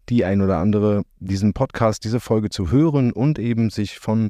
[0.10, 4.30] die ein oder andere, diesen Podcast, diese Folge zu hören und eben sich von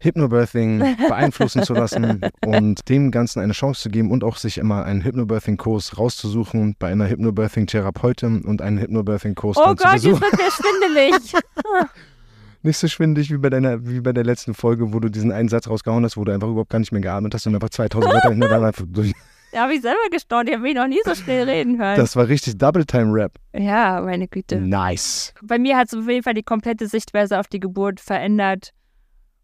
[0.00, 0.78] Hypnobirthing
[1.08, 5.02] beeinflussen zu lassen und dem Ganzen eine Chance zu geben und auch sich immer einen
[5.02, 10.22] Hypnobirthing-Kurs rauszusuchen bei einer Hypnobirthing-Therapeutin und einen Hypnobirthing-Kurs Oh dann zu Gott, jetzt besuchen.
[10.22, 11.32] wird mir schwindelig.
[12.62, 15.48] Nicht so schwindig wie bei deiner, wie bei der letzten Folge, wo du diesen einen
[15.48, 18.12] Satz rausgehauen hast, wo du einfach überhaupt gar nicht mehr geatmet hast und einfach 2000
[18.12, 19.12] Wörter hintereinander einfach durch.
[19.52, 20.48] da habe ich selber gestaunt.
[20.48, 21.96] Ich habe mich noch nie so schnell reden hören.
[21.96, 23.32] Das war richtig Double-Time-Rap.
[23.52, 24.56] ja, meine Güte.
[24.60, 25.32] Nice.
[25.42, 28.72] Bei mir hat es auf jeden Fall die komplette Sichtweise auf die Geburt verändert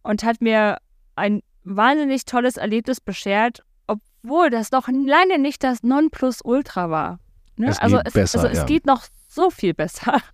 [0.02, 0.78] und hat mir
[1.16, 7.18] ein wahnsinnig tolles Erlebnis beschert, obwohl das noch lange nicht das Nonplusultra war.
[7.56, 7.68] Ne?
[7.68, 8.64] Es also geht es, besser, also es ja.
[8.64, 10.18] geht noch so viel besser.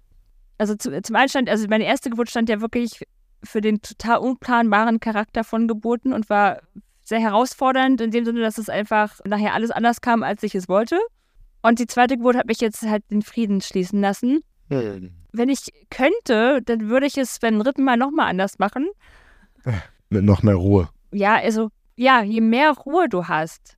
[0.61, 3.07] Also zu, zum einen stand, also meine erste Geburt stand ja wirklich
[3.45, 6.63] für den total unplanbaren Charakter von Geburten und war
[7.05, 10.69] sehr herausfordernd in dem Sinne, dass es einfach nachher alles anders kam, als ich es
[10.69, 10.99] wollte.
[11.63, 16.61] Und die zweite Geburt hat mich jetzt halt den Frieden schließen lassen wenn ich könnte,
[16.63, 18.89] dann würde ich es beim dritten Mal nochmal anders machen.
[20.11, 20.89] Mit noch mehr Ruhe.
[21.13, 23.77] Ja, also, ja, je mehr Ruhe du hast,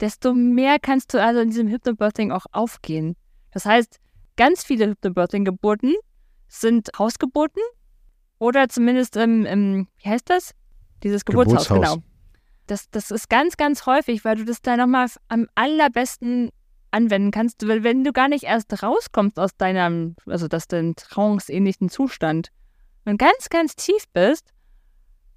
[0.00, 3.16] desto mehr kannst du also in diesem Hypnobirthing auch aufgehen.
[3.52, 3.98] Das heißt,
[4.36, 5.94] ganz viele Hypnobirthing-Geburten
[6.48, 7.62] sind Hausgeburten
[8.38, 10.54] oder zumindest im, im, wie heißt das?
[11.02, 11.94] Dieses Geburtshaus, Geburtshaus.
[11.94, 12.06] genau.
[12.66, 16.50] Das, das ist ganz, ganz häufig, weil du das da nochmal am allerbesten
[16.90, 21.88] anwenden kannst, weil wenn du gar nicht erst rauskommst aus deinem, also aus deinem tranceähnlichen
[21.90, 22.48] Zustand
[23.04, 24.53] und ganz, ganz tief bist,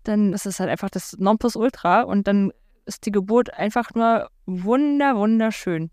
[0.07, 2.51] dann ist es halt einfach das Nonplusultra und dann
[2.85, 5.91] ist die Geburt einfach nur wunder, wunderschön.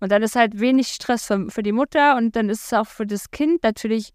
[0.00, 2.86] Und dann ist halt wenig Stress für, für die Mutter und dann ist es auch
[2.86, 4.12] für das Kind natürlich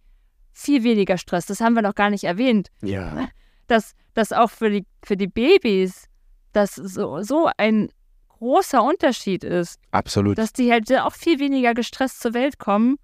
[0.54, 1.46] viel weniger Stress.
[1.48, 3.28] Das haben wir noch gar nicht erwähnt Ja.
[3.68, 6.06] dass das auch für die, für die Babys
[6.54, 7.90] das so, so ein
[8.30, 10.38] großer Unterschied ist, Absolut.
[10.38, 12.98] dass die halt auch viel weniger gestresst zur Welt kommen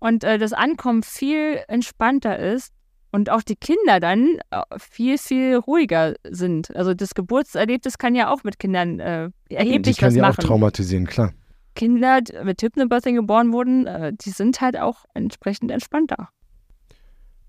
[0.00, 2.72] und äh, das Ankommen viel entspannter ist
[3.12, 6.74] und auch die Kinder dann äh, viel, viel ruhiger sind.
[6.76, 10.28] Also das Geburtserlebnis kann ja auch mit Kindern äh, die erheblich kann was ja auch
[10.28, 10.46] machen.
[10.46, 11.32] traumatisieren, klar.
[11.74, 16.28] Kinder, die mit Hypnobirthing geboren wurden, äh, die sind halt auch entsprechend entspannter.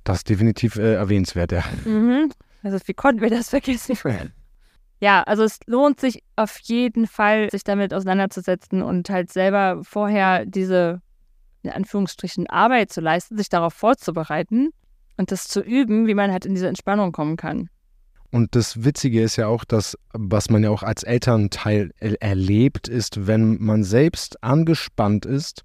[0.03, 1.63] Das ist definitiv äh, erwähnenswert, ja.
[1.85, 2.31] Mhm.
[2.63, 3.97] Also wie konnten wir das vergessen?
[5.03, 10.45] Ja, also es lohnt sich auf jeden Fall, sich damit auseinanderzusetzen und halt selber vorher
[10.45, 11.01] diese,
[11.63, 14.69] in Anführungsstrichen, Arbeit zu leisten, sich darauf vorzubereiten
[15.21, 17.69] und das zu üben, wie man halt in diese Entspannung kommen kann.
[18.31, 22.87] Und das Witzige ist ja auch, dass, was man ja auch als Elternteil er erlebt,
[22.87, 25.63] ist, wenn man selbst angespannt ist,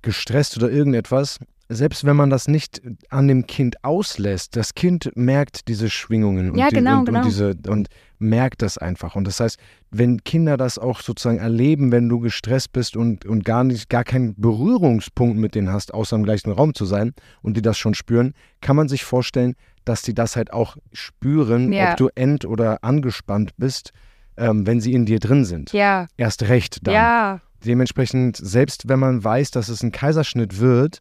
[0.00, 1.38] gestresst oder irgendetwas,
[1.72, 6.58] selbst wenn man das nicht an dem Kind auslässt, das Kind merkt diese Schwingungen und,
[6.58, 7.20] Ja, die, genau, und, genau.
[7.20, 9.14] und diese und merkt das einfach.
[9.14, 9.56] Und das heißt,
[9.90, 14.04] wenn Kinder das auch sozusagen erleben, wenn du gestresst bist und, und gar nicht, gar
[14.04, 17.94] keinen Berührungspunkt mit denen hast, außer im gleichen Raum zu sein und die das schon
[17.94, 19.54] spüren, kann man sich vorstellen,
[19.84, 21.92] dass die das halt auch spüren, Ja.
[21.92, 23.92] ob du ent- oder angespannt bist,
[24.36, 25.72] ähm, wenn sie in dir drin sind.
[25.72, 26.94] Ja, Erst recht dann.
[26.94, 31.00] ja, Dementsprechend, selbst wenn man weiß, dass es ein Kaiserschnitt wird,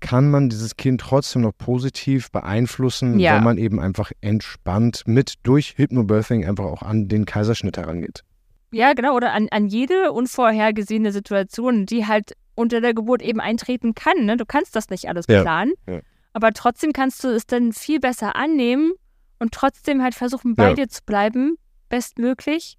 [0.00, 3.36] kann man dieses Kind trotzdem noch positiv beeinflussen, Ja.
[3.36, 8.22] wenn man eben einfach entspannt mit durch Hypnobirthing einfach auch an den Kaiserschnitt herangeht.
[8.70, 9.14] ja, genau.
[9.16, 14.24] Oder an, an jede unvorhergesehene Situation, die halt unter der Geburt eben eintreten kann.
[14.26, 14.36] Ne?
[14.36, 16.00] Du kannst das nicht alles Ja, planen, ja.
[16.32, 18.92] aber trotzdem kannst du es dann viel besser annehmen
[19.38, 21.56] und trotzdem halt versuchen, bei dir zu bleiben,
[21.88, 22.76] bestmöglich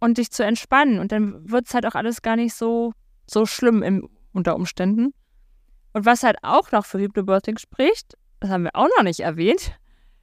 [0.00, 0.98] und dich zu entspannen.
[0.98, 2.92] Und dann wird es halt auch alles gar nicht so,
[3.26, 5.12] so schlimm im, unter Umständen.
[5.92, 9.72] Und was halt auch noch für Hypnobirthing spricht, das haben wir auch noch nicht erwähnt,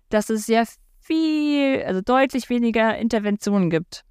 [0.09, 0.63] dass es ja
[0.99, 4.03] viel, also deutlich weniger Interventionen gibt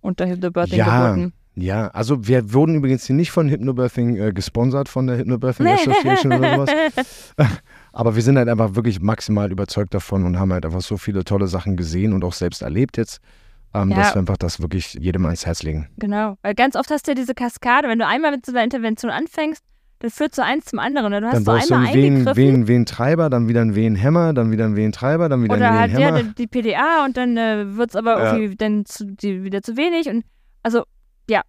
[0.00, 1.32] unter Hypnobirthing-Geburten.
[1.56, 6.32] Ja, also wir wurden übrigens hier nicht von Hypnobirthing äh, gesponsert, von der Hypnobirthing Association
[6.32, 7.32] oder sowas.
[7.92, 11.24] Aber wir sind halt einfach wirklich maximal überzeugt davon und haben halt einfach so viele
[11.24, 13.20] tolle Sachen gesehen und auch selbst erlebt jetzt,
[13.72, 13.98] ähm, Ja.
[13.98, 15.88] dass wir einfach das wirklich jedem ans Herz legen.
[15.96, 18.64] Genau, weil ganz oft hast du ja diese Kaskade, wenn du einmal mit so einer
[18.64, 19.62] Intervention anfängst,
[20.04, 21.10] dann führt so eins zum anderen.
[21.12, 24.50] Du hast Dann du einmal einen Wehen, eingegriffen Wehen, Wehen-Treiber, dann wieder einen Wehen-Hämmer, dann
[24.52, 27.88] wieder einen Wehen-Treiber, dann wieder oder einen halt ja, die, PDA und dann äh, wird
[27.90, 28.36] es aber Ja.
[28.36, 30.08] irgendwie dann zu, die, wieder zu wenig.
[30.10, 30.24] Und
[30.62, 30.82] also,
[31.30, 31.40] ja,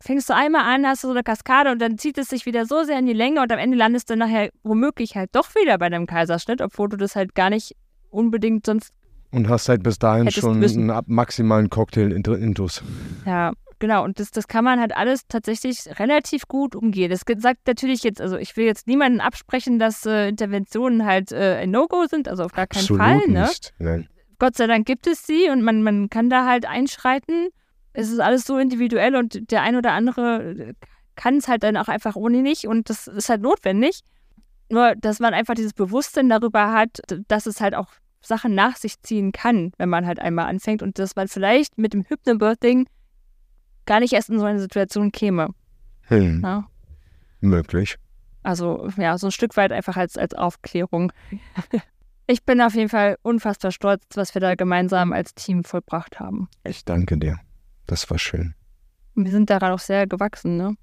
[0.00, 2.66] fängst du einmal an, hast du so eine Kaskade und dann zieht es sich wieder
[2.66, 5.78] so sehr in die Länge und am Ende landest du nachher womöglich halt doch wieder
[5.78, 7.76] bei einem Kaiserschnitt, obwohl du das halt gar nicht
[8.10, 8.90] unbedingt sonst,
[9.30, 12.82] Und hast halt bis dahin schon einen maximalen Cocktail int- intus.
[13.24, 13.52] ja,
[13.82, 14.04] genau.
[14.04, 17.10] Und das, das kann man halt alles tatsächlich relativ gut umgehen.
[17.10, 21.56] Das sagt natürlich jetzt, also ich will jetzt niemanden absprechen, dass äh, Interventionen halt äh,
[21.60, 23.42] ein No-Go sind, also auf gar keinen Absolut Fall, ne?
[23.42, 23.74] nicht.
[23.78, 24.08] Nein.
[24.38, 27.48] Gott sei Dank gibt es sie und man, man kann da halt einschreiten.
[27.92, 30.74] Es ist alles so individuell und der ein oder andere
[31.16, 34.00] kann es halt dann auch einfach ohne nicht und das ist halt notwendig.
[34.70, 37.88] Nur, dass man einfach dieses Bewusstsein darüber hat, dass es halt auch
[38.20, 41.92] Sachen nach sich ziehen kann, wenn man halt einmal anfängt und dass man vielleicht mit
[41.92, 42.86] dem Hypnobirthing
[43.86, 45.48] gar nicht erst in so eine Situation käme.
[46.02, 46.40] Hm.
[46.42, 46.66] Ja?
[47.40, 47.96] Möglich.
[48.42, 51.12] Also ja, so ein Stück weit einfach als, als Aufklärung.
[52.28, 56.48] Ich bin auf jeden Fall unfassbar stolz, was wir da gemeinsam als Team vollbracht haben.
[56.64, 57.38] Ich danke dir.
[57.86, 58.54] Das war schön.
[59.14, 60.76] Wir sind daran auch sehr gewachsen, ne?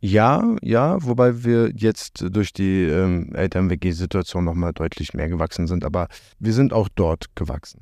[0.00, 6.08] Ja, ja, wobei wir jetzt durch die ähm, Eltern-WG-Situation nochmal deutlich mehr gewachsen sind, aber
[6.38, 7.80] wir sind auch dort gewachsen.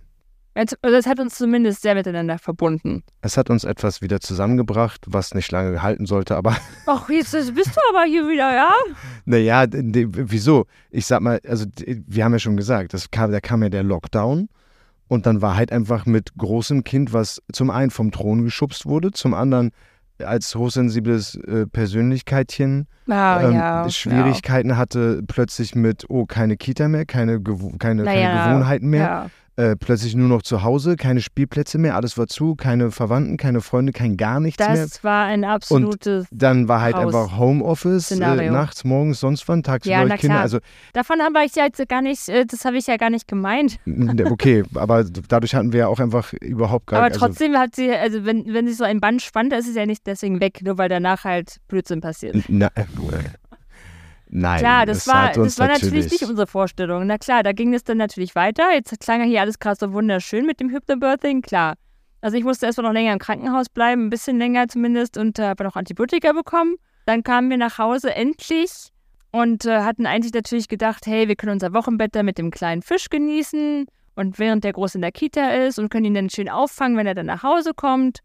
[0.57, 3.03] Also es hat uns zumindest sehr miteinander verbunden.
[3.21, 7.77] Es hat uns etwas wieder zusammengebracht, was nicht lange halten sollte, aber Ach, jetzt bist
[7.77, 8.73] du aber hier wieder, ja?
[9.27, 10.65] naja, wieso?
[10.91, 13.83] Ich sag mal, also wir haben ja schon gesagt, das kam, da kam ja der
[13.83, 14.49] Lockdown
[15.09, 19.11] und dann war halt einfach mit großem Kind, was zum einen vom Thron geschubst wurde,
[19.11, 19.73] zum anderen
[20.25, 23.91] als hochsensibles äh, Persönlichkeitchen Ah, ähm, ja.
[23.91, 28.13] Schwierigkeiten hatte, plötzlich mit, oh, keine Kita mehr, keine, Gewo keine, ja.
[28.13, 29.31] keine Gewohnheiten mehr, Ja.
[29.57, 33.61] Äh, plötzlich nur noch zu Hause, keine Spielplätze mehr, alles war zu, keine Verwandten, keine
[33.61, 34.77] Freunde, kein gar nichts mehr.
[34.77, 36.27] Das war ein absolutes.
[36.31, 40.35] Dann war halt Haus- einfach Homeoffice, äh, nachts, morgens, sonst wann, tagsüber Ja, na Kinder.
[40.35, 40.43] klar.
[40.43, 40.59] Also,
[40.93, 43.79] Davon habe ich ja jetzt gar nicht, äh, das habe ich ja gar nicht gemeint.
[44.31, 47.91] okay, aber dadurch hatten wir ja auch einfach überhaupt gar Aber also, trotzdem hat sie,
[47.91, 50.79] also wenn, wenn sich so ein Band spannt, ist es ja nicht deswegen weg, nur
[50.79, 52.37] weil danach halt Blödsinn passiert.
[52.49, 52.85] Na, äh,
[54.37, 57.07] nein, Klar, das war, das war natürlich nicht unsere Vorstellung.
[57.07, 58.73] Na klar, da ging es dann natürlich weiter.
[58.73, 61.75] Jetzt klang ja hier alles gerade so wunderschön mit dem Hypnobirthing, klar.
[62.21, 65.49] Also ich musste erstmal noch länger im Krankenhaus bleiben, ein bisschen länger zumindest und äh,
[65.49, 66.77] habe noch Antibiotika bekommen.
[67.05, 68.91] Dann kamen wir nach Hause endlich
[69.31, 72.83] und äh, hatten eigentlich natürlich gedacht, hey, wir können unser Wochenbett da mit dem kleinen
[72.83, 76.49] Fisch genießen und während der groß in der Kita ist und können ihn dann schön
[76.49, 78.21] auffangen, wenn er dann nach Hause kommt.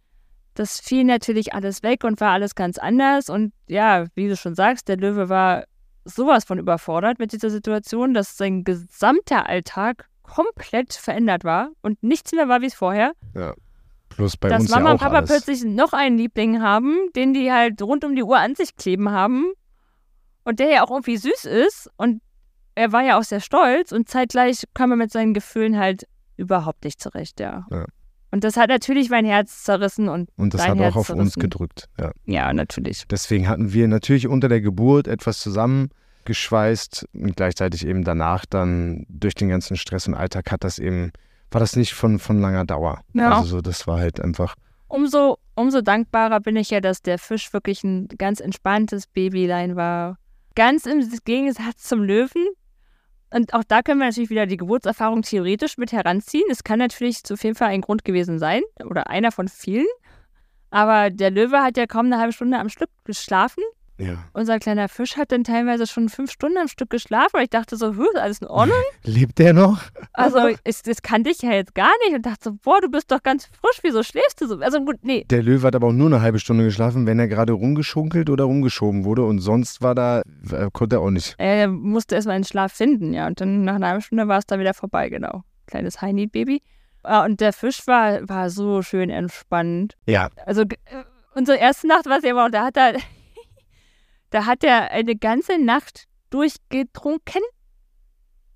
[0.55, 3.30] Das fiel natürlich alles weg und war alles ganz anders.
[3.30, 5.66] Und ja, wie du schon sagst, der Löwe war
[6.06, 12.32] sowas von überfordert mit dieser Situation, dass sein gesamter Alltag komplett verändert war und nichts
[12.32, 13.14] mehr war, wie es vorher.
[14.10, 15.30] Plus bei dass uns Mama ja und auch Papa alles.
[15.30, 19.12] plötzlich noch einen Liebling haben, den die halt rund um die Uhr an sich kleben
[19.12, 19.52] haben
[20.43, 22.22] und der ja auch irgendwie süß ist und
[22.76, 26.84] er war ja auch sehr stolz und zeitgleich kam er mit seinen Gefühlen halt überhaupt
[26.84, 27.66] nicht zurecht, ja.
[27.70, 27.86] Ja.
[28.32, 31.34] Und das hat natürlich mein Herz zerrissen und Und das hat Herz auch auf uns
[31.34, 31.40] zerrissen.
[31.42, 31.90] gedrückt.
[32.00, 32.12] Ja.
[32.26, 33.04] ja, natürlich.
[33.10, 39.36] Deswegen hatten wir natürlich unter der Geburt etwas zusammengeschweißt und gleichzeitig eben danach dann durch
[39.36, 41.12] den ganzen Stress und Alltag hat das eben,
[41.52, 43.02] war das nicht von, von langer Dauer.
[43.14, 43.38] Ja.
[43.38, 44.56] Also so, das war halt einfach,
[44.88, 50.18] Umso, umso dankbarer bin ich ja, dass der Fisch wirklich ein ganz entspanntes Babylein war.
[50.56, 52.46] ganz im Gegensatz zum Löwen.
[53.34, 56.46] Und auch da können wir natürlich wieder die Geburtserfahrung theoretisch mit heranziehen.
[56.52, 59.88] Es kann natürlich auf jeden Fall ein Grund gewesen sein oder einer von vielen.
[60.70, 63.64] Aber der Löwe hat ja kaum eine halbe Stunde am Stück geschlafen.
[64.02, 64.26] Ja.
[64.34, 67.38] Unser kleiner Fisch hat dann teilweise schon fünf Stunden am Stück geschlafen.
[67.38, 68.78] Und ich dachte so, ist alles in Ordnung?
[69.04, 69.80] Lebt der noch?
[70.14, 72.16] Also, ich, das kannte ich ja jetzt gar nicht.
[72.16, 73.80] Und dachte so, boah, du bist doch ganz frisch.
[73.84, 74.58] Wieso schläfst du so?
[74.60, 75.24] Also gut, nee.
[75.30, 78.45] Der Löwe hat aber auch nur eine halbe Stunde geschlafen, wenn er gerade rumgeschunkelt oder
[78.45, 79.24] rumgeschoben wurde.
[79.24, 80.22] Und sonst war da,
[80.52, 81.36] äh, konnte er auch nicht.
[81.38, 83.28] Er musste erstmal einen Schlaf finden, ja.
[83.28, 85.43] Und dann nach einer halben Stunde war es dann wieder vorbei, genau.
[85.68, 86.62] Kleines High-Need-Baby.
[87.04, 89.95] Ah, Und der Fisch war, war so schön entspannt.
[90.06, 90.30] Ja.
[90.45, 90.68] Also äh,
[91.34, 92.95] unsere erste Nacht war es ja immer, da hat er,
[94.32, 97.42] da hat er eine ganze Nacht durchgetrunken.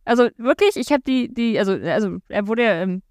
[0.06, 3.02] Also wirklich, ich habe die, die, also, also er wurde ja um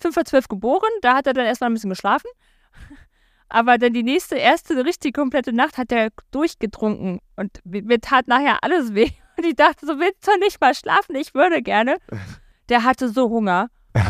[0.00, 2.28] 5 vor 12 geboren, da hat er dann erstmal ein bisschen geschlafen.
[3.48, 7.20] Aber dann die nächste, erste richtig komplette Nacht hat er durchgetrunken.
[7.36, 9.10] Und mir, tat nachher alles weh.
[9.36, 11.14] Und ich dachte so, willst du nicht mal schlafen?
[11.16, 11.98] Ich würde gerne.
[12.68, 13.68] Der hatte so Hunger.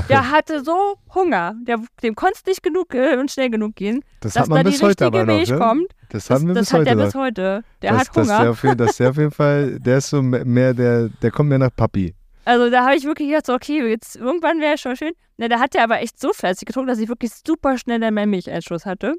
[0.09, 1.55] Der hatte so Hunger.
[1.63, 4.59] Der, dem konnte es nicht genug äh, und schnell genug gehen, Das dass hat man
[4.59, 5.35] da die bis heute richtige noch.
[5.35, 5.59] Milch Ne?
[5.59, 5.93] kommt.
[6.15, 7.05] Das Das, haben wir das bis hat heute der noch.
[7.07, 7.65] bis heute.
[7.83, 8.41] Der das, hat das Hunger.
[8.41, 11.31] Der auf, jeden- das ist der auf jeden Fall, der ist so mehr der, der
[11.31, 12.15] kommt mehr nach Papi.
[12.47, 15.13] Also da habe ich wirklich gedacht, so, okay, jetzt irgendwann wäre schon schön.
[15.39, 18.15] Na, da hat er aber echt so fleißig getrunken, dass ich wirklich super schnell dann
[18.15, 19.15] meinen Milcheinschuss hatte.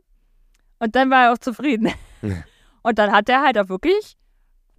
[0.79, 1.89] Und dann war er auch zufrieden.
[2.83, 4.15] Und dann hat er halt auch wirklich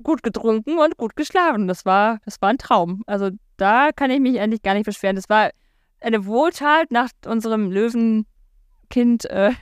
[0.03, 1.67] gut getrunken und gut geschlafen.
[1.69, 3.03] Das war, das war ein Traum.
[3.07, 5.17] Also da kann ich mich eigentlich gar nicht beschweren.
[5.17, 5.51] Das war
[6.01, 9.53] eine Wohltat nach unserem Löwenkind, äh,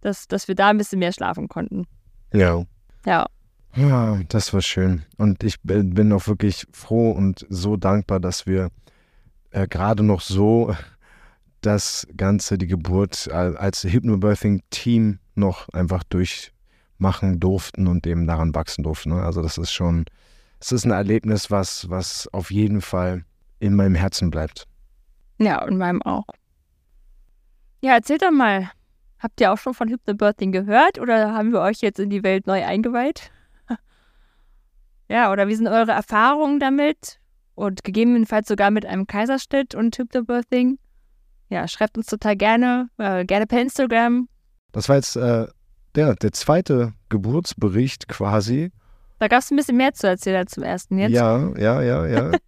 [0.00, 1.86] dass, dass wir da ein bisschen mehr schlafen konnten.
[2.32, 2.64] Ja.
[3.06, 3.26] Ja.
[3.76, 5.02] Ja, das war schön.
[5.18, 8.70] Und ich bin auch wirklich froh und so dankbar, dass wir
[9.50, 10.74] äh, gerade noch so
[11.60, 18.82] das Ganze, die Geburt al- als Hypnobirthing-Team noch einfach durchmachen durften und eben daran wachsen
[18.84, 19.10] durften.
[19.10, 19.22] Ne?
[19.22, 20.04] Also das ist schon,
[20.60, 23.24] es ist ein Erlebnis, was, was auf jeden Fall
[23.60, 24.64] in meinem Herzen bleibt.
[25.38, 26.24] Ja, und meinem auch.
[27.80, 28.70] Ja, erzählt doch mal.
[29.18, 32.46] Habt ihr auch schon von Hypnobirthing gehört oder haben wir euch jetzt in die Welt
[32.46, 33.30] neu eingeweiht?
[35.08, 37.18] ja, oder wie sind eure Erfahrungen damit?
[37.54, 40.78] Und gegebenenfalls sogar mit einem Kaiserschnitt und Hypnobirthing?
[41.48, 44.28] Ja, schreibt uns total gerne, äh, gerne per Instagram.
[44.72, 45.46] Das war jetzt äh,
[45.94, 48.70] der, der zweite Geburtsbericht quasi.
[49.18, 51.12] Da gab es ein bisschen mehr zu erzählen als zum ersten jetzt.
[51.12, 52.32] Ja, ja, ja, ja.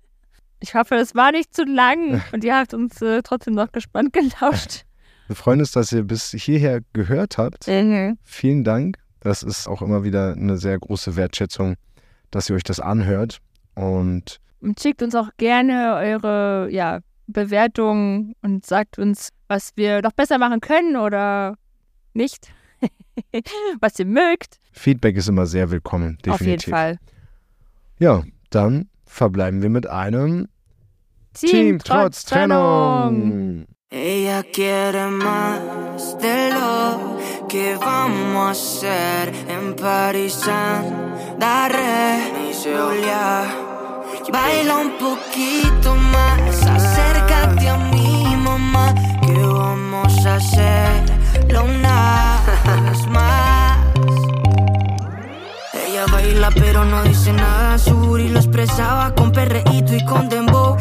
[0.62, 4.12] Ich hoffe, es war nicht zu lang und ihr habt uns äh, trotzdem noch gespannt
[4.12, 4.84] gelauscht.
[5.30, 7.68] Wir freuen uns, dass ihr bis hierher gehört habt.
[7.68, 8.18] Mhm.
[8.24, 8.98] Vielen Dank.
[9.20, 11.76] Das ist auch immer wieder eine sehr große Wertschätzung,
[12.32, 13.38] dass ihr euch das anhört.
[13.76, 20.10] Und Und schickt uns auch gerne eure ja, Bewertungen und sagt uns, was wir noch
[20.10, 21.54] besser machen können oder
[22.12, 22.52] nicht.
[23.80, 24.58] was ihr mögt.
[24.72, 26.34] Feedback ist immer sehr willkommen, definitiv.
[26.34, 26.96] Auf jeden Fall.
[28.00, 30.48] Ja, dann verbleiben wir mit einem
[31.34, 33.68] Team, trotz Trennung.
[33.92, 37.18] Ella quiere más de lo
[37.48, 40.48] que vamos a hacer en París.
[41.36, 43.52] Daré Julia.
[44.32, 48.94] Baila un poquito más, acércate a mi mamá.
[49.26, 52.38] Que vamos a hacerlo una
[52.84, 53.78] vez más.
[55.84, 60.76] Ella baila pero no dice nada, su booty lo expresaba con perreíto y con dembow.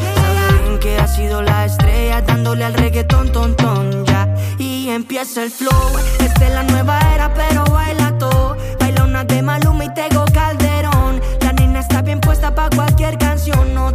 [0.80, 4.26] Que ha sido la estrella dándole al reggaetón ton ton ya.
[4.58, 5.70] Y empieza el flow,
[6.20, 8.56] esta es la nueva era pero baila todo.
[8.78, 11.20] Baila una de Maluma y Tego Calderón.
[11.42, 13.92] La nena está bien puesta pa' cualquier canción, no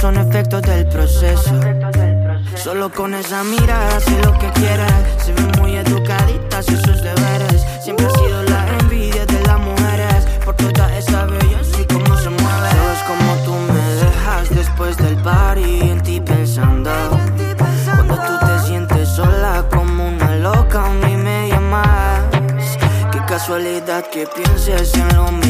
[0.00, 1.60] son efectos del proceso.
[2.54, 4.92] Solo con esa mirada sé lo que quieres.
[5.24, 7.66] Se ven muy educaditas y sus deberes.
[7.82, 10.24] Siempre ha sido la envidia de las mujeres.
[10.44, 12.70] Por toda esa belleza y cómo se mueve.
[12.70, 16.90] Sabes como tú me dejas después del party en ti pensando.
[17.84, 22.22] Cuando tú te sientes sola como una loca, a mí me llamas.
[23.12, 25.49] Qué casualidad que pienses en lo mismo